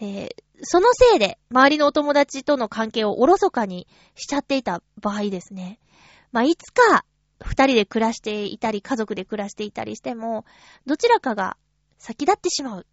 [0.00, 0.28] えー、
[0.62, 5.78] そのせいで周りのお友達との関係をおろそかにしちゃっていた場合ですね。
[6.32, 7.04] まあ、いつか
[7.40, 10.44] 二人で暮らしていたり、家族で暮らしていたりしても、
[10.86, 11.56] どちらかが
[11.98, 12.86] 先立ってしまう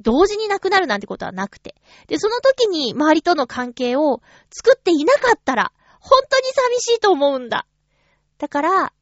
[0.00, 1.74] 同時に亡くなるなんてことはなくて。
[2.08, 7.66] で、その時に周りとの関係を作っていなかったら、本当に寂しいと思うんだ。
[8.38, 8.92] だから、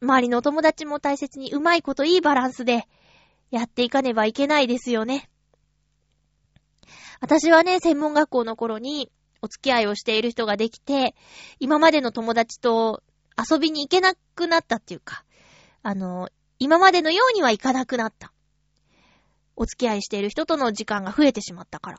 [0.00, 2.86] 周りのお友達も大切にうまいこといいバランスで
[3.50, 5.30] やっていかねばいけないですよね。
[7.20, 9.10] 私はね、専門学校の頃に
[9.42, 11.14] お付き合いをしている人ができて、
[11.58, 13.02] 今までの友達と
[13.36, 15.24] 遊びに行けなくなったっていうか、
[15.82, 18.32] あの、今までのようには行かなくなった。
[19.56, 21.98] お付き合いしている人との時間が増えてしまったから。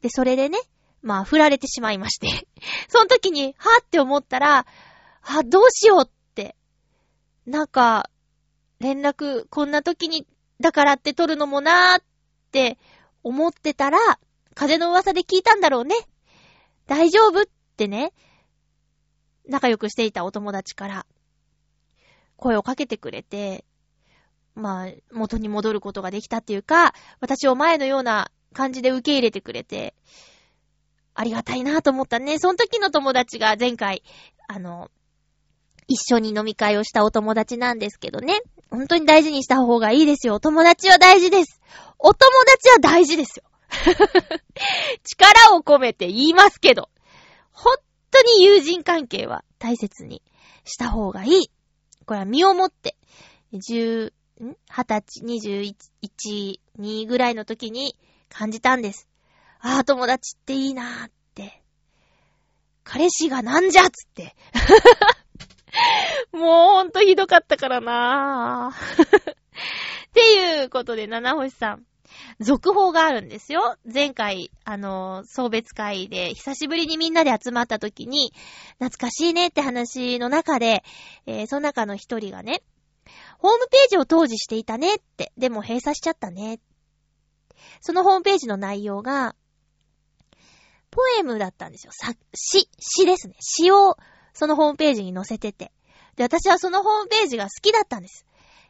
[0.00, 0.58] で、それでね、
[1.02, 2.48] まあ、振られてしまいまして。
[2.88, 4.66] その時に、はって思ったら、
[5.22, 6.56] あ、どうしようって。
[7.46, 8.10] なんか、
[8.78, 10.26] 連絡、こんな時に、
[10.60, 12.04] だからって取るのもなーっ
[12.52, 12.78] て
[13.22, 13.98] 思ってたら、
[14.54, 15.94] 風の噂で聞いたんだろうね。
[16.86, 17.44] 大丈夫っ
[17.76, 18.12] てね、
[19.46, 21.06] 仲良くしていたお友達から、
[22.36, 23.64] 声をかけてくれて、
[24.58, 29.94] まあ、元に戻ることができたっていうか、私を前のような感じで受け入れてくれて、
[31.14, 32.38] ありがたいなと思ったね。
[32.38, 34.02] その時の友達が前回、
[34.48, 34.90] あの、
[35.86, 38.40] 一緒に飲み会をしたお友達なんですけどね。
[38.70, 40.34] 本当に大事にした方がいいですよ。
[40.34, 41.60] お友達は大事です。
[41.98, 43.44] お友達は大事ですよ。
[45.04, 46.90] 力を込めて言いますけど、
[47.52, 47.76] 本
[48.10, 50.22] 当に友人関係は大切に
[50.64, 51.50] した方がいい。
[52.06, 52.96] これは身をもって、
[54.44, 54.56] ん？
[54.68, 57.96] 二十歳、二十一、二ぐらいの時に
[58.28, 59.08] 感じたんです。
[59.60, 61.62] ああ、友達っていいなーって。
[62.84, 64.34] 彼氏がなんじゃっつって。
[66.32, 69.32] もうほんとひどかったからなー。
[69.32, 69.36] っ
[70.14, 71.84] ていうことで、七星さん。
[72.40, 73.76] 続報があるんですよ。
[73.92, 78.32] 前回、あの、送別会で久しぶりにみんなで集まった時に、
[78.78, 80.82] 懐かしいねって話の中で、
[81.26, 82.62] えーその中の一人がね、
[83.38, 86.60] ホームページを当時していたねって、でも閉鎖しちゃったね。
[87.80, 89.34] そのホームページの内容が、
[90.90, 91.92] ポエムだったんですよ。
[91.92, 93.34] さ、詩、詩ですね。
[93.40, 93.96] 詩を
[94.32, 95.72] そのホームページに載せてて。
[96.16, 98.24] で、私はそのホームページが好きだったんです。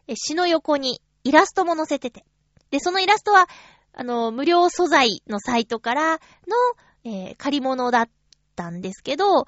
[0.07, 2.25] え詩の横にイラストも載せてて。
[2.71, 3.49] で、そのイラストは、
[3.93, 6.21] あの、無料素材のサイトからの、
[7.05, 8.09] えー借り物だっ
[8.57, 9.47] たんですけど、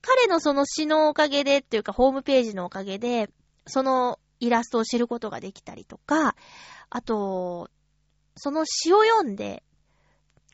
[0.00, 3.28] 彼のその詩のおかげでっていうか、ホームページのおかげで、
[3.66, 6.34] そのイラストを知ることができたりとか、
[6.90, 7.70] あと、
[8.36, 9.62] その詩を読んで、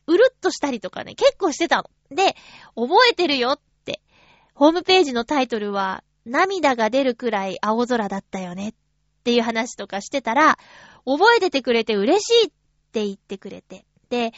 [0.07, 1.89] うるっとしたりとかね、結構してたの。
[2.09, 2.35] で、
[2.75, 4.01] 覚えてるよって、
[4.53, 8.73] ホームページのタイトルは、涙が出るくらい青空だったよねっ
[9.23, 10.57] ていう話とかしてたら、
[11.05, 12.51] 覚えててくれて嬉しいっ
[12.91, 13.85] て言ってくれて。
[14.09, 14.31] で、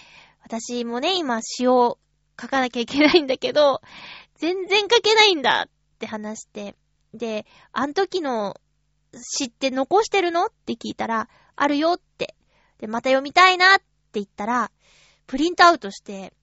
[0.44, 1.98] 私もね、今詩を
[2.40, 3.82] 書かなきゃいけないんだけど、
[4.36, 6.76] 全然書けないんだって話して。
[7.14, 8.56] で、あん時の
[9.18, 10.46] 詩って残してるの？
[10.46, 12.36] って聞いたら、あるよって。
[12.80, 14.72] で、また読みたいなって言ったら、
[15.26, 16.34] プリントアウトして、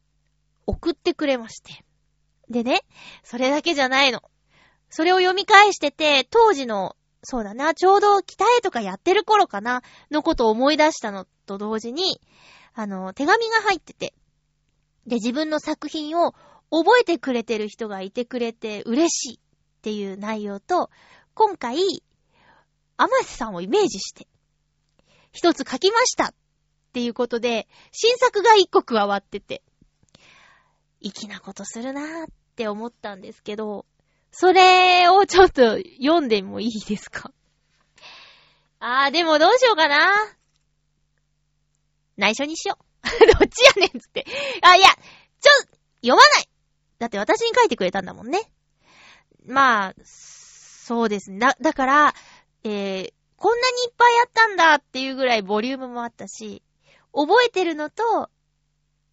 [0.66, 1.84] 送ってくれまして。
[2.48, 2.82] でね、
[3.22, 4.22] それだけじゃないの。
[4.90, 12.20] それを読み返してて、当時の、そうだな、ちょうど鍛えとかやってる頃かな、のことを思い出したのと同時に、
[12.74, 14.14] あの、手紙が入ってて、
[15.06, 16.34] で、自分の作品を
[16.70, 20.90] 覚えてくれてる人がいてくれて嬉しいっていう内容と、
[21.34, 21.78] 今回、
[22.96, 24.26] 甘瀬さんをイメージして、
[25.32, 26.34] 一つ書きましたっ
[26.92, 29.62] ていうことで、新作が一個加わってて、
[31.00, 32.26] 粋なことするなーっ
[32.56, 33.84] て思ったんですけど、
[34.30, 37.32] それをちょっと読んでもいいですか？
[38.80, 40.36] あー、でもどうしようかな。
[42.16, 42.84] 内緒にしよう。
[43.38, 44.24] どっちやねんつって。
[44.62, 45.50] あ、いや、ちょ、
[46.02, 46.48] 読まない
[46.98, 48.40] だって私に書いてくれたんだもんね。
[49.46, 51.38] まあ、そうですね。
[51.38, 52.14] だ、だから、
[52.64, 56.62] えー、こんなにいっぱいあったんだっていうぐらいボリュームもあったし、
[57.12, 58.30] 覚えてるのと、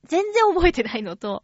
[0.05, 1.43] 全然覚えてないのと、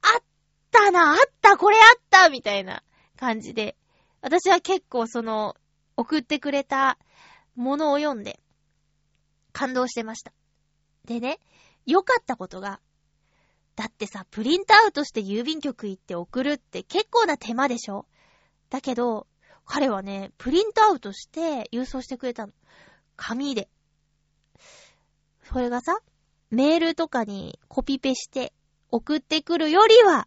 [0.00, 0.22] あっ
[0.70, 2.82] たな、あった、これあったみたいな
[3.16, 3.76] 感じで、
[4.22, 5.56] 私は結構その、
[5.96, 6.98] 送ってくれた
[7.56, 8.40] ものを読んで、
[9.52, 10.32] 感動してました。
[11.04, 11.40] でね、
[11.86, 12.80] 良かったことが、
[13.74, 18.06] だってさ、プリントアウトして郵便局行って送るって結構な手間でしょ？
[18.70, 19.26] だけど、
[19.68, 22.52] 彼はね、プリントアウトして郵送してくれたの。
[23.16, 23.68] 紙で。
[25.44, 25.98] それがさ、
[26.50, 28.54] メールとかにコピペして
[28.90, 30.26] 送ってくるよりは、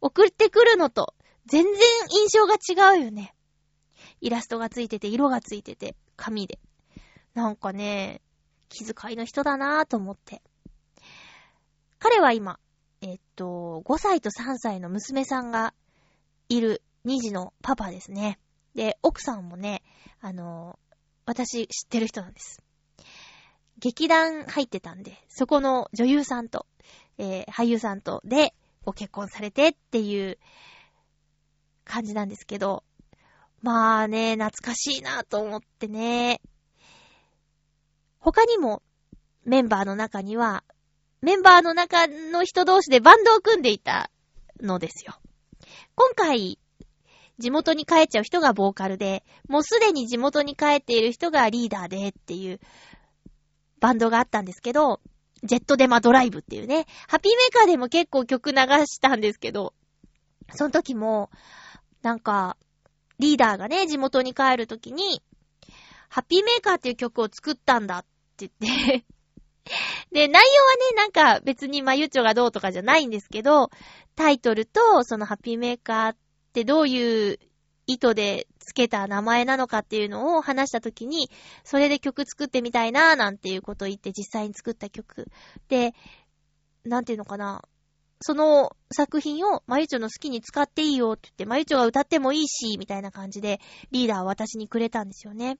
[0.00, 1.14] 送ってくるのと
[1.46, 3.34] 全然印象が違うよね。
[4.22, 6.58] イラストがついてて、色がついてて、紙で。
[7.34, 8.22] なんかね、
[8.70, 10.42] 気遣いの人だなぁと思って。
[11.98, 12.58] 彼は今、
[13.02, 15.74] えっと、5歳と3歳の娘さんが
[16.48, 18.38] いる2児のパパですね。
[18.74, 19.82] で、奥さんもね、
[20.20, 20.78] あの、
[21.26, 22.62] 私知ってる人なんです。
[23.78, 26.66] 劇団入ってたんで、そこの女優さんと、
[27.18, 28.54] えー俳優さんとで
[28.84, 30.38] ご結婚されてっていう
[31.84, 32.84] 感じなんですけど、
[33.60, 36.40] まあね、懐かしいなと思ってね。
[38.18, 38.82] 他にも
[39.44, 40.64] メンバーの中には、
[41.20, 44.10] メンバーの中の人同士でバンドを組んでいた
[44.60, 45.14] のですよ。
[45.94, 46.58] 今回、
[47.38, 52.60] 地元に帰っちゃう人がボーカルで、もうすでに地元に帰っている人がリーダーでっていう
[53.80, 55.00] バンドがあったんですけど、
[55.42, 59.74] ジェットデマドライブっていうね、ハッピーメーカーでも結構曲流したんですけど、
[60.54, 61.30] その時も、
[62.02, 62.56] なんか、
[63.18, 65.22] リーダーがね、地元に帰る時に、
[66.08, 68.04] ハッピーメーカーっていう曲を作ったんだっ
[68.36, 69.04] て言って
[70.12, 73.70] で、内容はね、なんか別にまゆちょがどうとかじゃないんですけど、
[74.14, 76.14] タイトルとそのハッピーメーカー
[76.52, 77.38] ってどういう
[77.86, 81.30] 意図でつけた名前なのかっていうのを話したときに、
[81.64, 85.28] それで曲作ってみたいなーなんていうことを言って実際に作った曲。
[85.68, 85.94] で、
[86.84, 87.62] なんていうのかな。
[88.20, 95.58] その作品をまゆちょの好きに使っていいよって言って、まゆちょが歌ってもいいし、みたいな感じでリーダーを私にくれたんですよね。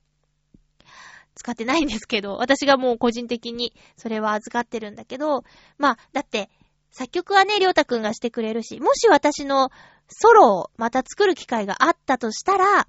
[1.35, 5.43] 使ってないんですけど、私がもう個人的にそれは預かってるんだけど、
[5.77, 6.49] まあ、だって、
[6.93, 9.71] 作曲はね、りょうたくんがしてくれるし、もし私の
[10.07, 12.87] ソロをまた作る機会があったとしたら、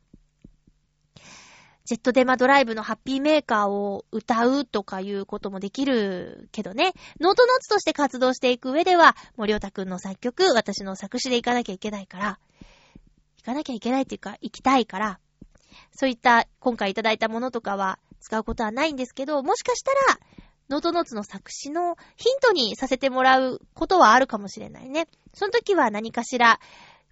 [1.86, 6.92] ジェットデマドライブのハッピーメーカーを歌うとかいうこともできるけどね。
[7.20, 12.38] ノートノーツとして活動していく上では、森尾田くんの作曲、私の作詞で行かなきゃいけないから、
[13.38, 15.18] 行かなきゃいけないっていうか、行きたいから、
[15.92, 20.18] そういった今回いただいたものとかは使うことはないんですけど、もしかしたら、
[20.68, 25.06] ノートノーツの作詞のヒントにさせてもらうことはあるかもしれないね。
[25.34, 26.58] その時は何かしら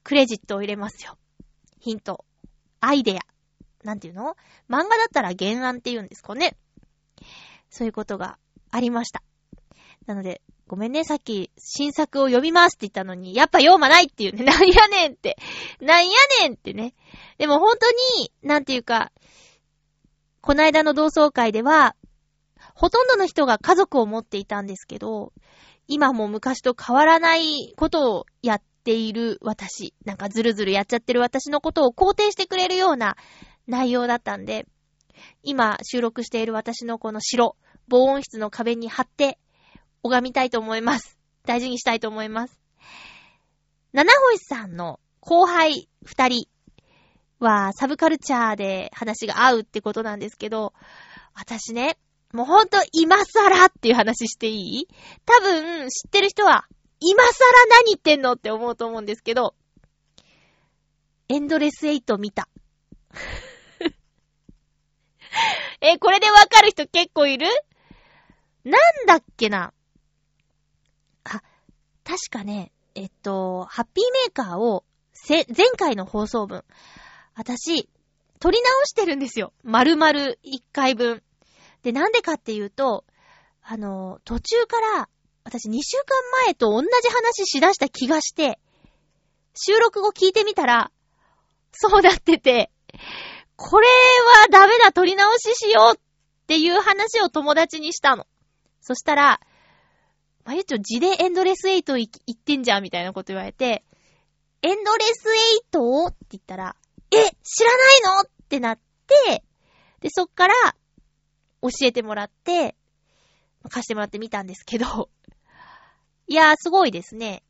[0.05, 1.19] クレジットを入れますよ。
[1.81, 2.25] ヒント。
[2.81, 3.21] アイデア。
[3.85, 4.37] なんていうの？
[4.69, 6.57] 漫画だったら原案って言うんですかね。
[7.69, 8.39] そういうことが
[8.71, 9.23] ありました。
[10.07, 14.45] なので、ごめんね、さっき新作を読みますって言ったのに、やっぱ読まないっていうね。
[14.45, 15.37] なんやねんって。
[15.81, 16.95] なんやねんってね。
[17.39, 19.13] でも本当に、なんていうか、
[20.41, 21.95] この間の同窓会では、
[22.83, 25.33] ほとんどの人が家族を持っていたんですけど、
[25.87, 33.17] 今も昔と変わらないことをやっている私、なんかずるずるやっちゃってる私のことを肯定してくれるような
[33.69, 34.67] 内容だったんで、
[35.45, 37.55] 今収録している私のこの白、
[37.87, 39.39] 防音室の壁に貼って
[40.03, 41.21] 拝みたいと思います。
[41.47, 42.61] 大事にしたいと思います。
[43.93, 46.49] 七星さんの後輩二人
[47.39, 50.73] はサブカルチャーで話が合うってことなんですけど、
[51.33, 51.97] 私ね、
[52.33, 54.89] もうほんと今更っていう話していい？
[55.27, 56.67] 多分知ってる人は
[57.01, 57.31] 今更
[57.69, 59.55] 何言ってんのって思うと思うんですけど、
[61.29, 62.49] エンドレスエイト見た。
[65.81, 67.47] え、これでわかる人結構いる？
[68.65, 69.73] なんだっけな？
[71.25, 71.43] あ、
[72.05, 76.65] 確かね、えっと、ハッピーメーカーを、せ、前回の放送分、
[77.35, 77.89] 私、
[78.39, 79.53] 撮り直してるんですよ。
[79.65, 80.37] 丸々1
[80.73, 81.23] 回分。
[81.83, 83.05] で、なんでかっていうと、
[83.63, 85.09] あの、途中から、
[85.45, 88.59] 私2週間前と同じ話しだした気がして、
[89.55, 90.91] 収録後聞いてみたら、
[91.73, 92.71] そうなってて、
[93.57, 96.01] これはダメだ、撮り直ししようっ
[96.47, 98.27] ていう話を友達にしたの。
[98.81, 99.41] そしたら、
[100.45, 103.85] まゆちょ、字でエンドレスエイト言ってんじゃんみたいなこと言われて、
[104.63, 106.77] エンドレスエイトって言ったら、
[107.11, 108.21] え、知らないの？
[108.21, 109.45] ってなって、
[110.01, 110.55] で、そっから、
[111.63, 112.77] 教えてもらって、
[113.71, 115.09] 貸してもらってみたんですけど、
[116.27, 117.43] いやー、すごいですね。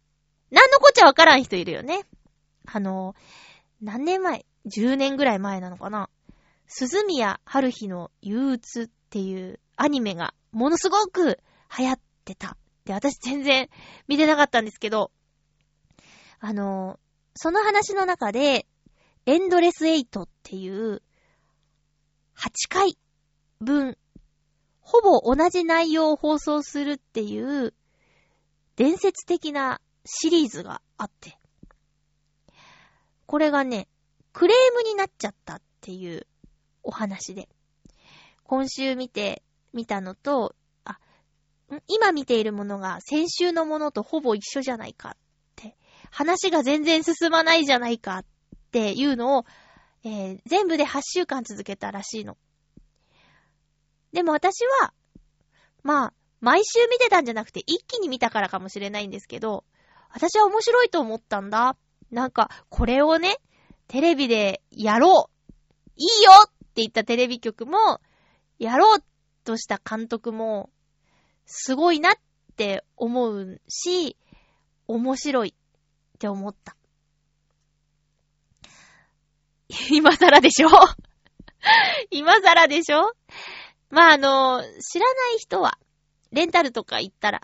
[0.50, 2.04] なんのこっちゃわからん人いるよね。
[2.66, 3.14] あの、
[3.80, 6.10] 何年前 ?10 年ぐらい前なのかな
[6.66, 11.38] 鈴宮春日の憂鬱っていうアニメがものすごく
[11.76, 12.56] 流行ってた。
[12.84, 13.68] で、私全然
[14.08, 15.10] 見てなかったんですけど、
[16.40, 16.98] あの、
[17.34, 18.66] その話の中で、
[19.26, 21.02] エンドレスエイトっていう
[22.36, 22.98] 8回
[23.60, 23.96] 分、
[24.82, 27.72] ほぼ同じ内容を放送するっていう
[28.76, 31.38] 伝説的なシリーズがあって、
[33.26, 33.88] これがね、
[34.32, 36.26] クレームになっちゃったっていう
[36.82, 37.48] お話で、
[38.44, 40.54] 今週見て、見たのと、
[40.84, 40.98] あ、
[41.86, 45.16] 今見ているものが先週のものとほぼ一緒じゃないかっ
[45.56, 45.76] て、
[46.10, 48.24] 話が全然進まないじゃないかっ
[48.72, 49.44] ていうのを、
[50.04, 52.36] えー、全部で8週間続けたらしいの。
[54.12, 54.92] でも私は、
[55.82, 59.64] まあ、毎週見てたんじゃなくて一気に見たからかもしれないんですけど、
[60.10, 61.76] 私は面白いと思ったんだ。
[62.10, 63.38] なんか、これをね、
[63.88, 65.32] テレビでやろう
[65.96, 68.00] いいよって言ったテレビ局も、
[68.58, 69.04] やろう
[69.44, 70.70] とした監督も、
[71.46, 72.14] すごいなっ
[72.56, 74.16] て思うし、
[74.86, 76.76] 面白いって思った。
[79.90, 80.68] 今更でしょ？
[82.10, 83.12] 今更でしょ？
[83.92, 85.78] まあ、あの、知らない人は、
[86.32, 87.42] レンタルとか行ったら、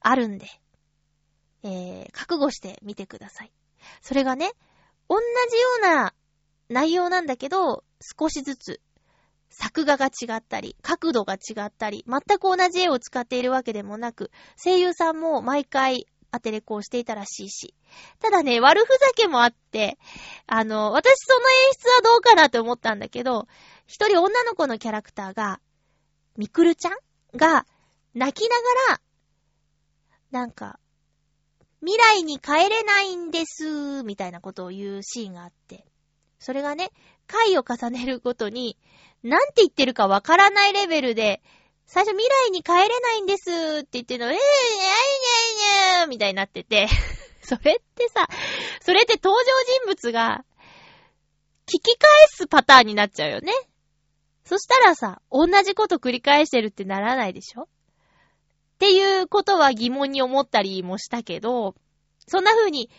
[0.00, 0.46] あるんで、
[1.62, 3.52] えー、覚悟してみてください。
[4.02, 4.52] それがね、
[5.08, 5.16] 同
[5.50, 6.14] じような
[6.68, 8.80] 内容なんだけど、少しずつ
[9.48, 14.30] 作画が違ったり、角度が違ったり、全く同じ絵を使っているわけでもなく、
[14.62, 17.74] 声優さんも毎回アテレコをしていたらしいし。
[18.18, 19.98] ただね、悪ふざけもあって、
[20.46, 23.46] あの、私その演出はどうかなって思ったんだけど、
[23.86, 25.60] 一人女の子のキャラクターが、
[26.36, 26.92] みくるちゃん
[27.36, 27.66] が、
[28.14, 28.56] 泣きな
[28.88, 29.00] がら、
[30.30, 30.78] なんか、
[31.80, 35.84] 未来に帰れないんです、みたいなことを言うシーンがあって。
[36.38, 36.90] それがね、
[37.26, 38.76] 回を重ねるごとに、
[39.22, 41.42] なんて言ってるかわからないレベルで、
[41.86, 46.88] 最初未来に帰れないんですって言ってるの、えー、にゃーにゃーにゃーみたいになってて、
[47.42, 48.28] それってさ、
[48.80, 49.50] それって登場
[49.84, 50.44] 人物が、
[51.66, 53.52] 聞き返すパターンになっちゃうよね。
[54.52, 57.62] そしたらさ、同じこと繰り返してるってならないでしょ？
[57.62, 57.66] っ
[58.78, 61.74] ていうことは疑問に思ったりもしたけど、
[62.26, 62.90] そんな風に、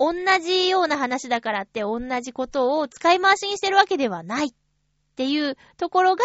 [0.00, 4.50] 同じような話だからって同じことを使い回しにしてるわけではないっ
[5.14, 6.24] ていうところが、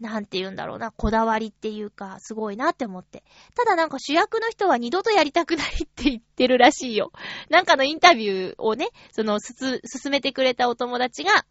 [0.00, 3.22] なんて言うんだろうな、こだわりっていうか、すごいなって思って。
[3.54, 7.12] ただなんか主役の人は二度とやりたくないって言ってるらしいよ。
[7.50, 11.44] なんかのインタビューをね、その、す、進めてくれたお友達が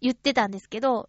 [0.00, 1.08] 言ってたんですけど、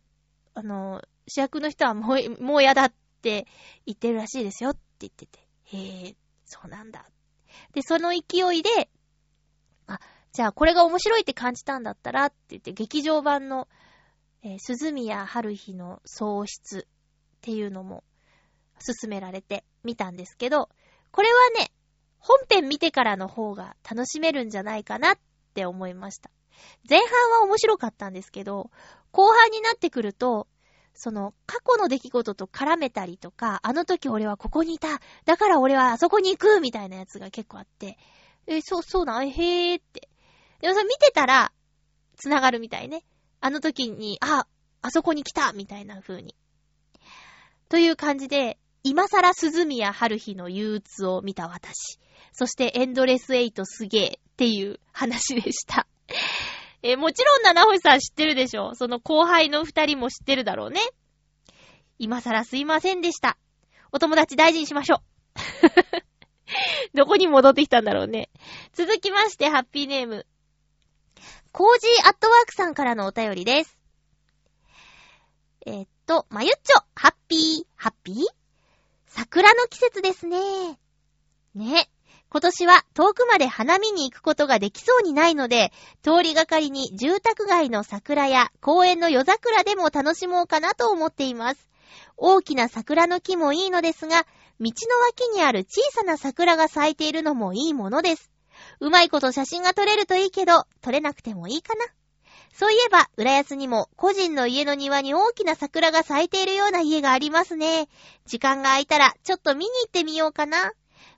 [0.53, 3.47] あの、主役の人はもう、もう嫌だって
[3.85, 5.39] 言ってるらしいですよって言ってて。
[5.65, 6.15] へえ、
[6.45, 7.05] そうなんだ。
[7.73, 8.89] で、その勢いで、
[9.87, 9.99] あ、
[10.33, 13.67] じゃあこれが面白いって感じたんだったらって言って、劇場版の、
[14.43, 18.03] えー鈴宮春日の喪失っていうのも
[18.79, 20.69] 勧められて見たんですけど、
[21.11, 21.71] これはね、
[22.19, 25.19] 本編見てからの方が楽しめるんじゃないかなっ
[25.53, 26.31] て思いました。
[26.89, 27.07] 前半
[27.39, 28.71] は面白かったんですけど、
[29.11, 30.47] 後半になってくると、
[30.93, 37.97] その過去の出来事と絡めたりとか、あの時俺はここにいた、だから俺はあそこに行くみたいなやつが結構あって、
[38.47, 40.09] え、そう、そうだ、えへーって。
[40.59, 41.51] でもそれ見てたら、
[42.17, 43.03] 繋がるみたいね。
[43.39, 44.45] あの時に、あ、
[44.81, 46.35] あそこに来たみたいな風に。
[47.69, 51.99] という感じで、今更鈴宮春日の憂鬱を見た私。
[52.33, 55.87] そしてエンドレスエイトすげえっていう話でした。
[56.83, 58.75] えーもちろん七星さん知ってるでしょ？
[58.75, 60.81] その後輩の二人も知ってるだろうね。
[61.99, 63.37] 今更すいませんでした。
[63.91, 65.01] お友達大事にしましょう。
[66.97, 68.29] どこに戻ってきたんだろうね。
[68.73, 70.25] 続きまして、ハッピーネーム。
[71.51, 73.77] コージーアットワークさんからのお便りです。
[75.65, 78.15] えーっと、まゆっちょ、ハッピー、ハッピー？
[79.05, 80.79] 桜の季節ですね。
[81.53, 81.89] ね。
[82.31, 91.67] 今年は遠くまで花見に行くことができそうにないので、通りがかりに住宅街の桜や公園の夜桜でも楽しもうかなと思っています。
[92.15, 94.25] 大きな桜の木もいいのですが、
[94.61, 98.31] 道の脇にある小さな桜が咲いているのもいいものです。
[98.79, 101.85] うまいこと写真が撮れるといいけど、撮れなくてもいいかな。
[102.53, 107.89] そういえば、浦安にも個人の家の庭に大きな桜が咲いているような家がありますね。
[108.25, 110.71] 時間が空いたら、ちょっと見に行ってみようかな。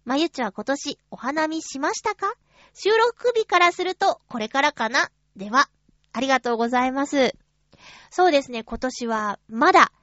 [0.06, 2.34] まゆちは今年、お花見しましたか？
[2.74, 5.10] 収録日からすると、これからかな？
[5.38, 5.70] では、
[6.12, 7.34] ありがとうございます。
[8.12, 9.94] そうですね、今年は、まだ、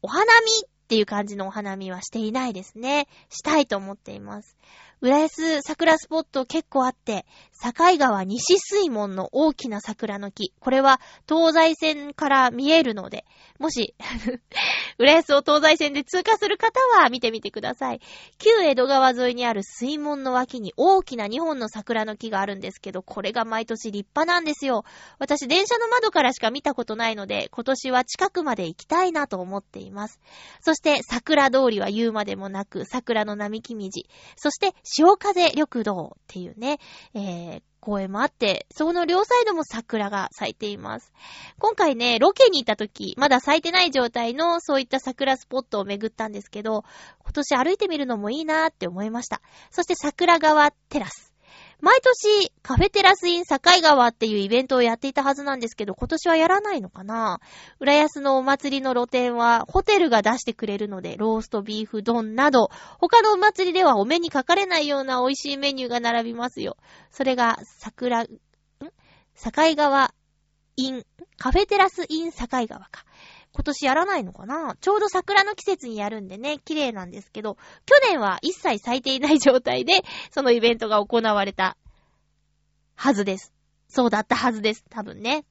[0.00, 0.26] お花見
[0.64, 3.08] っていう感じのお花見はしていないですね。
[3.30, 4.56] したいと思っています。
[5.02, 7.26] 浦安桜スポット結構あって、
[7.60, 10.52] 境川西水門の大きな桜の木。
[10.60, 13.24] これは東西線から見えるので、
[13.58, 13.96] もし、
[14.98, 18.00] 浦安を東西線で通過する方は見てみてください。
[18.38, 24.84] 旧江戸川沿いにある水門の脇に大きな2本の桜の木があるんですけど、これが毎年立派なんですよ。
[25.18, 30.20] 私電車の窓からしか見たことないので、今年は近くまで行きたいなと思っています。
[30.60, 33.90] そして桜通りは言うまでもなく、桜の並木道。
[34.36, 36.78] そして潮風緑道っていうね、
[37.14, 41.12] えー、公園もあって、そこの両サイドも桜が咲いています。
[41.58, 46.84] 今回ね、ロケに行った時、まだ咲いてない状態のそういった桜スポットを巡ったんですけど、
[47.24, 49.40] 今年歩いてみるのもいいなーって思いました。
[49.70, 51.31] そして桜川テラス。
[51.82, 57.40] 毎年、カフェテラスイン境川っていうイベントをやっていたはずなんですけど、今年はやらないのかな？
[57.80, 62.70] 浦安のお祭りの露店は、ホテルが出してくれるので、ローストビーフ丼など、
[63.00, 66.76] 他のお祭りではお目にかかれないような美味しいメニューが並びますよ。
[67.10, 68.26] それが、桜、ん？
[68.26, 68.30] 境
[69.74, 70.14] 川
[70.76, 71.02] イン、
[71.36, 73.04] カフェテラスイン境川か。
[73.54, 74.76] 今年やらないのかな？
[74.80, 81.76] ちょうど桜の季節にやるんでね、綺麗なんですけど、去年は一切咲いていない状態で、そのイベントが行われた
[82.94, 83.52] はずです。
[83.88, 84.84] そうだったはずです。
[84.88, 85.44] 多分ね。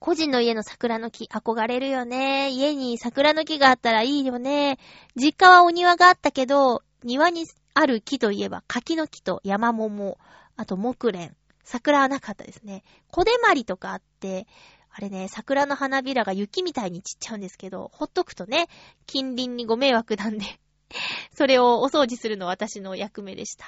[0.00, 2.50] 個人の家の桜の木、憧れるよね。
[2.50, 4.78] 家に桜の木があったらいいよね。
[5.16, 10.18] 実家はお庭があったけど、庭にある木といえば柿の木と山桃、
[10.56, 11.34] あと木蓮。
[11.64, 12.82] 桜はなかったですね。
[13.10, 14.46] 小手まりとかあって、
[14.98, 18.66] あれね、桜の花びらが雪みたいに散っちゃうんですけど、ほっとくとね、
[19.06, 20.44] 近隣にご迷惑なんで、
[21.38, 23.64] それをお掃除するのは私の役目でした。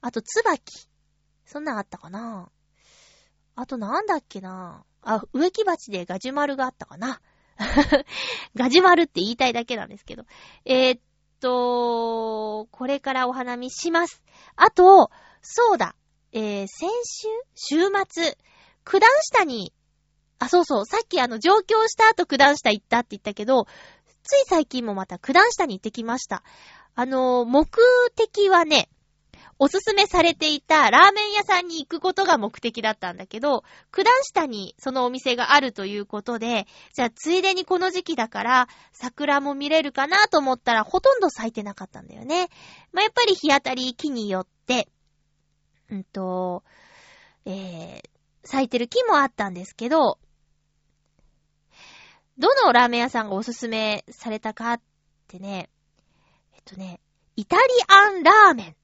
[0.00, 0.86] あと、椿。
[1.44, 2.52] そんなんあったかな？
[3.56, 4.84] あとなんだっけな？
[5.02, 7.20] あ、植木鉢でガジュマルがあったかな？
[8.54, 10.24] ガジュマルって言いたいだけなんですけど。
[10.64, 11.00] えー、っ
[11.40, 14.22] と、これからお花見します。
[14.54, 15.10] あと、
[15.42, 15.96] そうだ、
[16.30, 17.26] えー、先週？
[17.56, 18.38] 週末、
[18.84, 19.74] 九段下に、
[20.40, 23.66] あ、そうそう、さっきあの、上京した後九段下行ったって言ったけど、
[24.22, 26.42] つい最近もまた九段下に行ってきました。
[26.94, 27.68] あの、目
[28.16, 28.88] 的はね、
[29.58, 33.62] おすすめされていたラーメン屋さんに行くことが目的だったんだけど、
[33.92, 42.48] 九段下にそのお店があるということで、じゃあついでにこの時期だから桜も見れるかなと思ったらほとんど咲いてなかったんだよね。
[42.92, 44.88] まあ、やっぱり日当たり木によって、
[45.90, 46.62] うんと、
[47.44, 48.02] えー、
[48.44, 50.18] 咲いてる木もあったんですけど、
[52.40, 54.80] どのラーメン屋さんがおすすめされたかっ
[55.28, 55.68] てね、
[56.54, 56.98] えっとね、
[57.36, 58.74] イタリアンラーメンっ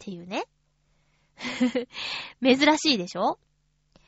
[0.00, 0.44] ていうね。
[2.42, 3.38] 珍しいでしょ？
[3.94, 4.02] えっ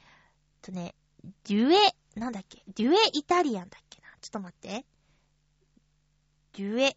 [0.62, 0.96] とね、
[1.44, 2.62] デュエ、なんだっけ？
[2.74, 4.08] デュエイタリアンだっけな？
[4.20, 4.84] ちょっと待って。
[6.54, 6.96] デュエ、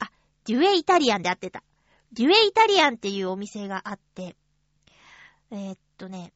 [0.00, 0.10] あ、
[0.44, 1.62] デュエイタリアンで合ってた。
[2.12, 4.36] デュエイタリアンっていうお店があって、
[5.52, 6.32] え、っとね、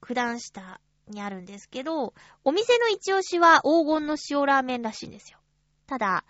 [0.00, 0.80] 九段下
[1.10, 5.38] にあるんですけど、お店の一押しは黄金の塩ラーメンらしいんですよ。
[5.86, 6.24] ただ、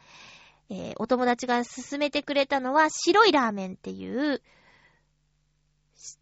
[0.71, 4.43] えー、お友達が勧めてくれたのは白いラーメンっていう、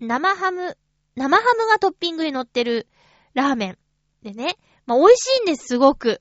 [0.00, 0.76] 生ハム、
[1.14, 2.88] 生ハムがトッピングに乗ってる
[3.34, 3.78] ラーメン。
[4.22, 4.56] でね、
[4.86, 6.20] まあ、美味しいんです、すごく。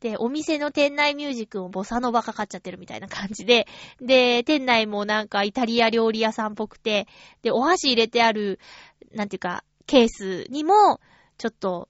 [0.00, 3.68] で、お店の店内ミュージックもボサノバかかっちゃってるみたいな感じで、
[4.00, 7.06] で、店内もなんかイタリア料理屋さんっぽくて、
[7.42, 8.58] で、お箸入れてある、
[9.12, 11.00] なんていうか、ケースにも、
[11.42, 11.88] ちょっと、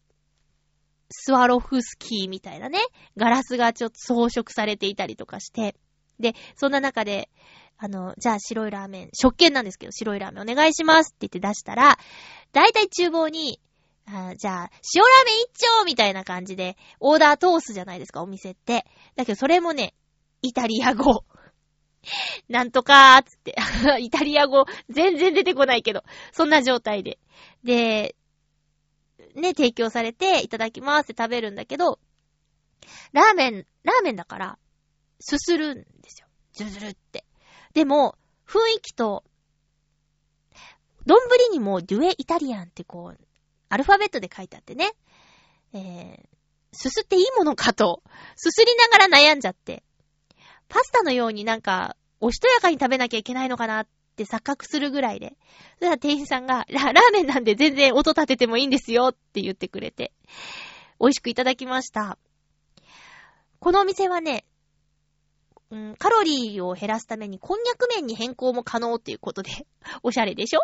[1.10, 2.78] スワロフスキーみたいなね、
[3.18, 5.76] ガラスがちょっと装飾されていたりとかして、
[6.18, 7.28] で、そんな中で、
[7.76, 11.98] あの、じゃあ白いラーメン、食券なんですけど、白いラーメンお願いしますって言って出したら、
[12.52, 13.60] だいたい厨房に、
[14.06, 18.86] あじゃあ、塩ラーメン一丁みたいな感じで、オーダー通すじゃないですか、お店って。
[19.16, 19.92] だけど、それもね、
[20.40, 21.26] イタリア語。
[22.48, 23.54] なんとかーつって。
[24.00, 27.18] イタリア語、全然出てこないけど、そんな状態で。
[27.64, 28.16] で、
[29.34, 31.98] ね、提供されて、いただきますって食べるんだけど、
[33.12, 34.58] ラーメン、ラーメンだから、
[35.20, 36.26] すするんですよ。
[36.52, 37.24] ずるずるって。
[37.74, 38.16] でも、
[38.46, 39.24] 雰囲気と、
[41.06, 41.18] 丼
[41.50, 43.20] にもデュエイタリアンってこう、
[43.68, 44.92] アルファベットで書いてあってね、
[45.72, 46.26] えー、
[46.72, 48.02] すすっていいものかと、
[48.36, 49.82] すすりながら悩んじゃって、
[50.68, 55.36] パスタのようになんか、おしとやかに食べなきゃいけないのかなっって錯覚するぐらいで。
[55.78, 60.12] そしたら店員さんが、ラ、 ラーメンなんで全然音立ててもいいんですよって言ってくれて、
[61.00, 62.18] 美味しくいただきました。
[63.58, 64.44] このお店はね、
[65.70, 69.50] うん、カロリーを減らすためにこんにゃく麺に変更も可能っていうことで、
[70.02, 70.60] おしゃれでしょ？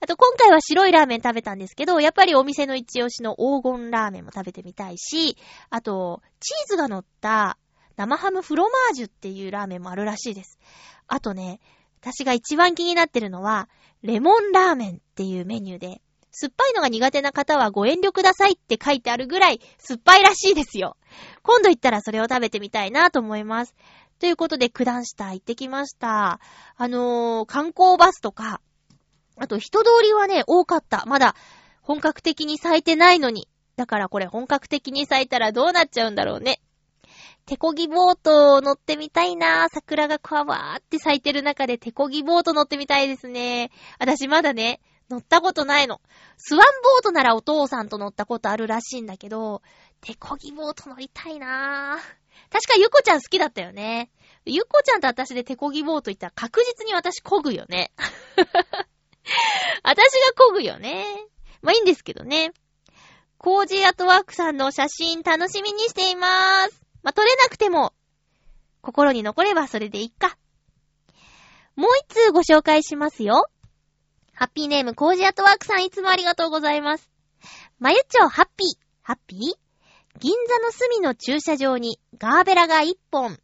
[0.00, 5.36] あと今回は白いラーメン食べたんですけど、やっぱりお店の一押しの黄金ラーメンも食べてみたいし、
[5.68, 7.58] あと、チーズが乗った
[7.96, 10.58] 生ハムフロマージュっていうラーメンもあるらしいです。
[11.08, 11.60] あとね、
[12.00, 13.68] 私が一番気になってるのは、
[14.02, 20.96] レモンラーメンっていうメニューで、酸っぱいのが苦手な方はご遠慮くださいって書いてあるぐらい酸っぱいらしいですよ。
[21.42, 23.74] 今度行ったらそれを食べてみたいなと思います。
[24.20, 26.38] ということで、九段下行ってきました。
[26.76, 28.60] あのー、観光バスとか、
[29.36, 31.04] あと人通りはね、多かった。
[31.06, 31.34] まだ
[31.82, 33.48] 本格的に咲いてないのに。
[33.76, 36.60] だからこれ本格的に咲いたらどうなっちゃうんだろうね。
[37.48, 43.70] 手漕ぎボート乗ってみたいな桜がわーって咲いてる中で手漕ぎボート乗ってみたいですね。
[43.98, 46.02] 私まだね、乗ったことないの。
[46.36, 49.62] スワンボートならお父さんと乗ったことあるらしいんだけど、
[50.02, 52.52] 手漕ぎボート乗りたいなぁ。
[52.52, 54.10] 確かゆこちゃん好きだったよね。
[54.44, 57.92] ゆこちゃんと私で手漕ぎボート行ったら確実に私漕ぐよね。
[59.82, 61.06] 私が漕ぐよね。
[61.62, 62.52] まあいいんですけどね。
[63.38, 66.87] コージーアトワークさんの写真楽しみにしています。
[67.08, 67.94] まあ撮れなくても、
[68.82, 70.36] 心に残ればそれでいいか。
[71.74, 73.48] もう一通ご紹介しますよ。
[74.34, 77.08] ハッピーネームコージアトワークさんいつもありがとうございます。
[77.78, 78.78] まゆちょハッピー。
[79.00, 79.40] ハッピー？
[80.18, 83.38] 銀座の隅の駐車場にガーベラが一本。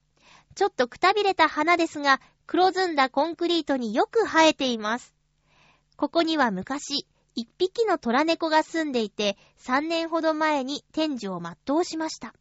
[0.54, 5.14] ちょっとくたびれた花ですが、黒ずんだコンクリートによく生えています。
[5.96, 12.34] ここには昔、一匹の虎猫が住んでいて、三年ほど前に天寿を全うしました。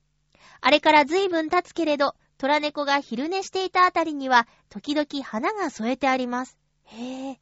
[0.66, 6.58] あれから随分経つけれど、虎猫が昼寝していたあたりには、時々花が添えてあります。
[6.86, 7.40] へえ。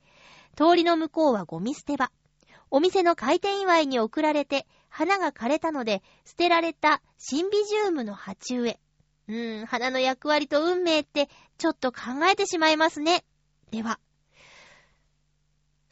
[0.57, 2.11] 通りの向こうはゴミ捨て場。
[2.71, 8.79] お店の開店祝いに送られて、花が枯れたので、捨てられたシンビジウムの鉢植え。
[9.27, 13.23] うーん、花の役割と運命って、ちょっと考えてしまいますね。
[13.69, 13.99] では。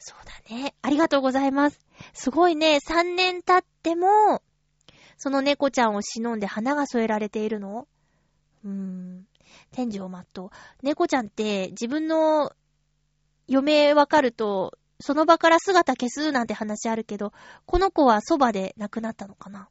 [0.00, 0.74] そうだね。
[0.82, 1.78] ありがとうございます。
[2.12, 4.42] すごいね、3年経っても、
[5.22, 7.86] その猫ちゃんを忍んで花が添えられているの？
[8.64, 9.26] うーん。
[9.70, 10.50] 天井マット。
[10.82, 12.52] 猫ちゃんって自分の
[13.46, 17.34] 余命わかると、その場から姿消すなんて話あるけど、
[17.66, 19.68] この子はそばで亡くなったのかな？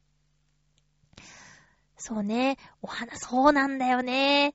[1.97, 2.57] そうね。
[2.83, 4.53] お花、そうなんだよね。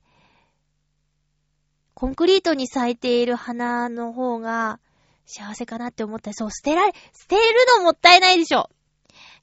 [1.93, 4.79] コンクリートに咲いている花の方が
[5.25, 7.41] 幸せかなって思ったり、そう、捨てられ、捨てる
[7.79, 8.69] のもったいないでしょ。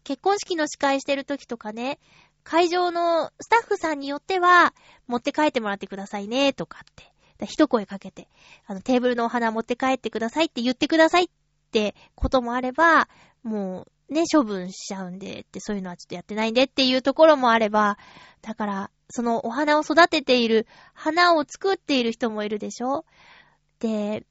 [0.04, 1.98] 結婚式の司会してる時とかね、
[2.44, 4.74] 会場のスタッフさんによっては、
[5.06, 7.12] 持って帰ってもらってくださいね、とかって。
[7.46, 8.28] 一声かけて、
[8.66, 11.28] あの、テーブルのお花持って帰ってくださいって言ってくださいっ
[11.72, 13.08] てこともあれば、
[13.42, 17.98] もう、ね、処分しちゃうんでって、そういうのはちょっとやってないんでっていうところもあれば、
[18.42, 23.04] だから、そのお花を育てている、花を作っている人もいるでしょ？
[23.80, 24.24] で、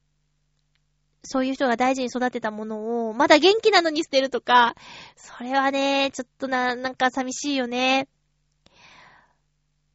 [1.24, 4.76] そういう人が大事に育てたものを、まだ元気なのに捨てるとか、
[5.16, 8.08] それはね、ちょっとな、なんか寂しいよね。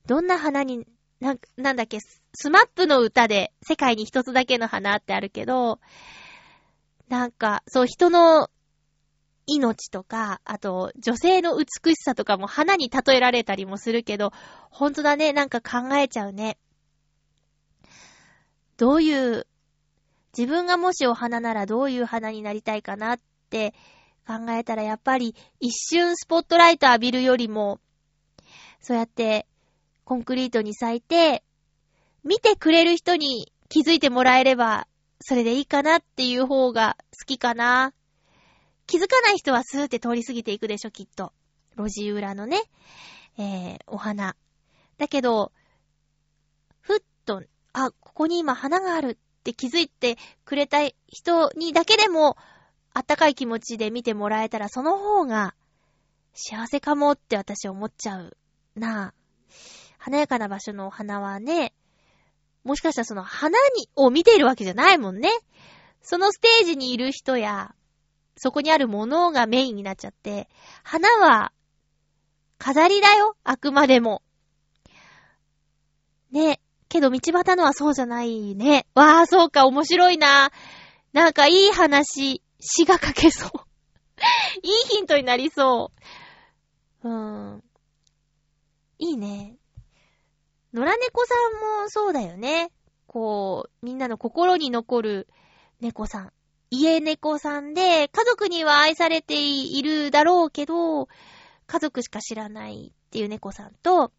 [0.07, 0.87] どんな花に、
[1.21, 5.81] な、なんだっけ、スマップの歌で世界に一つだけの花ってあるけど、
[7.09, 8.51] なんか、そう人の
[9.47, 14.33] 命とか、あと女性の美しさとかも花に例えられたりもするけど、
[14.71, 16.59] ほんとだね、なんか考えちゃうね。
[18.77, 19.47] どういう、
[20.37, 23.75] 自分がもしお花ならどういう花になりたいかなって
[24.27, 27.81] 考えたらやっぱり一瞬スポットライト浴びるよりも、
[28.81, 29.47] そうやって
[30.05, 31.43] コンクリートに咲いて、
[32.23, 34.87] 見てくれる人に気づいてもらえれば、
[35.21, 37.95] それでいいかなっていう方が好きかな。
[38.87, 41.33] 気づかない人はスーって通り過ぎていくでしょ、きっと。
[41.77, 42.63] 路地裏のね、
[43.39, 44.37] えー、お花。
[44.99, 45.53] だけど、
[46.81, 52.37] ふっと、あ、ここに今花があるって気づいてくれた人にだけでも、
[52.93, 55.55] あったかい気持ちで見てもらえたら、その方が
[56.33, 58.37] 幸せかもって私思っちゃう
[58.75, 59.15] な
[59.99, 61.73] 華やかな場所のお花はね、
[62.65, 65.31] もしかしたらその花に、を見ているわけじゃないもんね。
[66.03, 67.75] そのステージにいる人や、
[68.37, 70.49] そこにあるものがメインになっちゃって、
[70.83, 71.53] 花は、
[72.59, 74.23] 飾りだよ、あくまでも。
[76.33, 76.61] ね。
[76.89, 78.87] けど道端のはそうじゃないね。
[78.95, 80.51] わあ、そうか、面白いな。
[81.13, 83.51] なんかいい話、詩が書けそう。
[84.63, 85.93] いいヒントになりそ
[87.03, 87.09] う。
[87.09, 87.65] うーん。
[88.99, 89.57] いいね。
[90.73, 92.71] 野良猫さんもそうだよね。
[93.07, 95.29] こう、みんなの心に残る
[95.81, 96.33] 猫さん。
[96.71, 101.09] 家猫さんで、家族には愛されているだろうけど、
[101.67, 104.13] 家族しか知らないっていう猫さんと、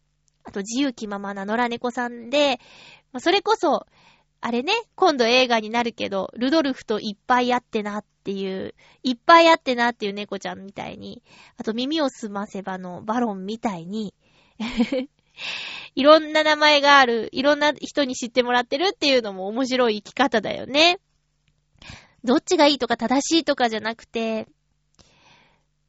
[0.48, 2.58] あと自由気ままな野良猫さんで、
[3.12, 3.86] ま、それこそ、
[4.40, 11.22] あれね、今度映画になるけど、ルドルフといっぱいあってなっていう、いっぱいあってなっていう猫ちゃんみたいに、
[11.58, 14.14] あと耳をすませばのバロンみたいに
[15.94, 20.98] いろんな名前がある、いろんな人に知ってもらってるっていうのも面白い生き方だよね。
[22.24, 24.46] どっちがいいとか正しいとかじゃなくて、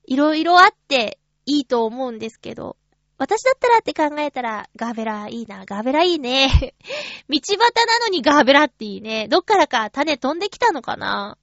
[0.05, 2.75] いろいろあっていいと思うんですけど、
[3.19, 6.47] 私だったらって考えたら、ガーベラいいな、ガーベラいいね。
[7.27, 9.27] 道端なのにガーベラっていいね。
[9.27, 11.37] どっからか種飛んできたのかな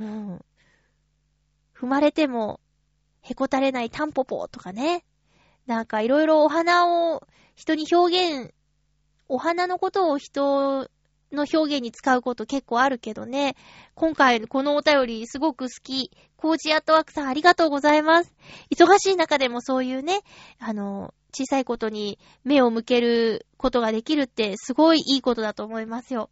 [0.00, 0.44] うん。
[1.76, 2.60] 踏まれても、
[3.20, 5.04] へこたれないタンポポとかね。
[5.66, 7.22] なんかいろいろお花を
[7.54, 8.54] 人に表現、
[9.28, 10.88] お花のことを人
[11.32, 13.56] の表現に使うこと結構あるけどね。
[13.94, 16.10] 今回このお便りすごく好き。
[16.36, 18.34] コージアットワークさんありがとうございます。
[18.74, 20.22] 忙しい中でもそういうね、
[20.58, 26.30] あの、小さいことに目を向けることができるってすごいいいことだと思いますよ。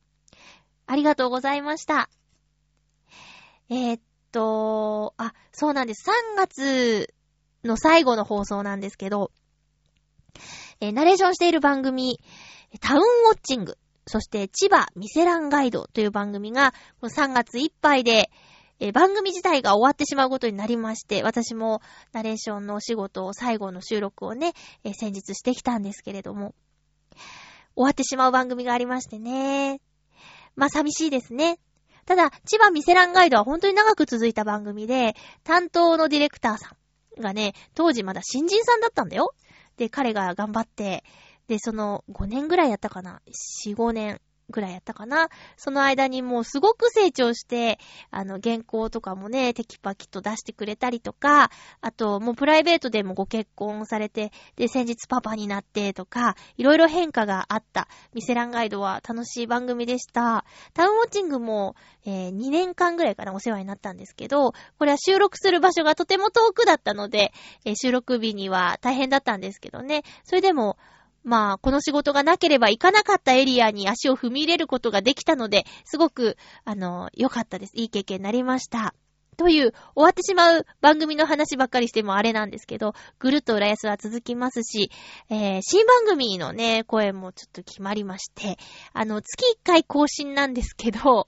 [0.86, 2.10] ありがとうございました。
[3.68, 4.00] えー、っ
[4.32, 6.10] と、あ、そうなんです。
[6.10, 7.14] 3月
[7.64, 9.30] の最後の放送なんですけど、
[10.80, 12.20] えー、ナレーションしている番組、
[12.80, 13.78] タウンウォッチング、
[14.10, 18.30] そして千葉ミセランガイドという番組が、3月いっぱいで、
[18.80, 21.80] え、番組自体が終わってしまうことになりまして、私も
[22.12, 24.52] ナレーションのお仕事を最後の収録をね、
[24.82, 26.54] え、先日してきたんですけれども、
[27.76, 29.80] 終わってしまう番組がありましてね。
[30.56, 31.60] まあ寂しいですね。
[32.04, 39.34] ただ、千葉ミセランガイドは本当に長く続いた番組で、担当のディレクターさん、がね、当時まだ新人さんだったんだよ。
[39.76, 41.04] で、彼が頑張って、
[41.50, 43.22] で、その5年ぐらいやったかな
[43.66, 44.20] ?4、5年
[44.50, 45.30] ぐらいやったかな？
[45.56, 47.80] その間にもうすごく成長して、
[48.12, 60.44] あの、原稿とかもね、テキパキと出してくれたりとか、あと、もうプライベートでもご結婚されて、で、先日パパになってとか、いろいろ変化があった、ミセランガイドは楽しい番組でした。
[60.72, 61.74] タウンウォッチングも、
[62.04, 67.32] えー2年間ぐらいかな、お世話になったんですけど、これは収録する場所がとても遠くだったので、
[67.64, 70.76] えー収録日には大変だったんですけどね、それでも、
[71.22, 77.72] まあ、この仕事がなければ行かなかったエリアに足を踏み入れることができたので、すごく、あの、良かったです。
[77.74, 78.94] いい経験になりました。
[79.36, 84.90] という、終わってしまう番組の話ばっかりしてもあれなんですけど、ぐるっと浦安は続きますし、
[85.30, 88.58] えー新番組のね、声もちょっと決まりまして、
[88.92, 91.26] あの、月1回更新なんですけど、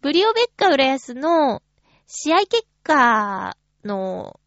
[0.00, 1.62] ブリオベッカ浦安の
[2.06, 4.40] 試合結果の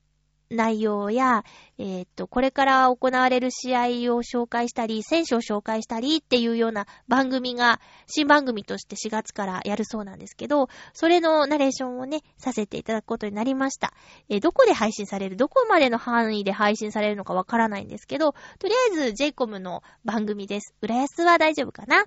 [0.50, 1.43] 内容や、
[1.78, 3.80] えーっと、これから行われる試合
[4.16, 13.93] を紹介したり、選手を紹介したりっていうような番組が、新番組として4月からやるそうなんですけど、それのナレーションをね、させていただくことになりました。
[14.30, 20.74] えーどこで配信される、どこまでの範囲で配信されるのかわからないんですけど、とりあえず JCOM の番組です。
[20.82, 22.06] 浦安は大丈夫かな？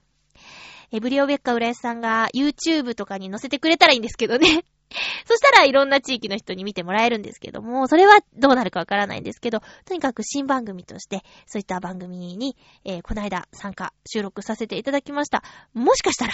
[0.93, 4.64] えブリオベッカ浦安さんが YouTube とかに載せてくれたらいいんですけどね。
[5.24, 15.43] そしたらいろんな地域の人に見てもらえるんですけども、それはどうなるかわからないんですけど、とにかく新番組として、そういった番組に、えーこの間参加、収録させていただきました。
[15.74, 16.32] もしかしたら、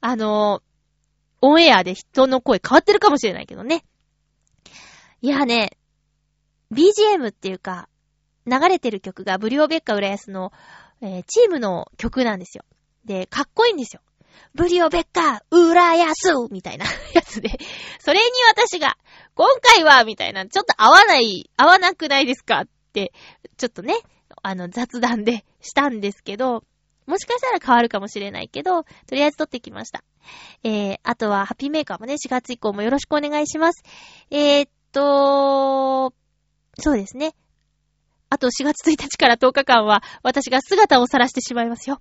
[0.00, 0.74] あのー
[1.46, 3.84] オンエアで人の声変わってるかもしれないけどね。
[5.20, 5.76] いやね、
[6.72, 7.90] BGM っていうか、
[8.46, 10.52] 流れてる曲がブリオベッカ浦安の、
[11.02, 12.64] えーチームの曲なんですよ。
[13.04, 14.00] で、かっこいいんですよ。
[14.54, 17.50] ブリオベッカ、浦安みたいな やつで。
[17.98, 18.96] それに私が、
[19.34, 23.12] 今回はみたいな、ちょっと合わない、合わなくないですかって、
[23.56, 23.96] ちょっとね、
[24.42, 26.64] あの、雑談でしたんですけど、
[27.06, 30.04] もしかしたら変わるかもしれないけど、とりあえず撮ってきました。
[30.62, 33.82] えー、あとは、ハッピーメーカーもね、4月以降もよろしくお願いします。
[34.30, 36.14] えー、っと、
[36.78, 37.34] そうですね。
[38.30, 42.00] あと4月1日から10日間は、私が姿を晒してしまいますよ。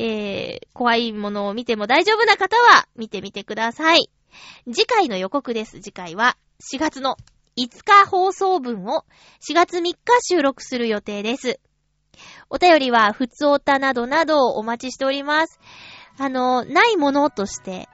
[0.00, 4.10] えー、怖いものを見ても大丈夫な方は見てみてください。
[4.72, 5.80] 次回の予告です。
[5.80, 6.36] 次回は
[6.72, 7.16] 4月の
[7.58, 9.04] 5日放送分を
[9.48, 11.58] 4月3日収録する予定です。
[12.50, 15.60] お便りは、ふつおたなどなどお待ちしております。
[16.18, 17.88] あの、ないものとして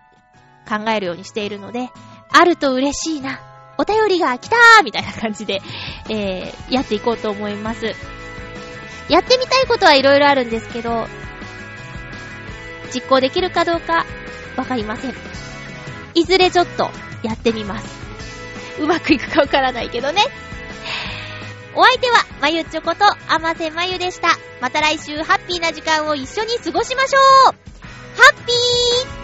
[0.69, 1.91] 考えるようにしているので、
[2.31, 3.41] あると嬉しいな。
[3.77, 5.61] お便りが来たーみたいな感じで、
[6.09, 7.87] えー、やっていこうと思います。
[9.09, 11.07] やってみたいことはいろいろあるんですけど、
[12.93, 14.07] 実行できるかどうか
[14.57, 15.14] わかりません。
[16.14, 16.91] いずれちょっと
[17.22, 17.87] やってみます。
[18.80, 20.22] うまくいくかわからないけどね。
[21.76, 24.28] お相手は、まゆちょこと、あませまゆでした。
[24.61, 27.18] また来週ハッピーな時間を一緒に過ごしましょ
[27.51, 27.55] う
[28.16, 29.24] ハッピー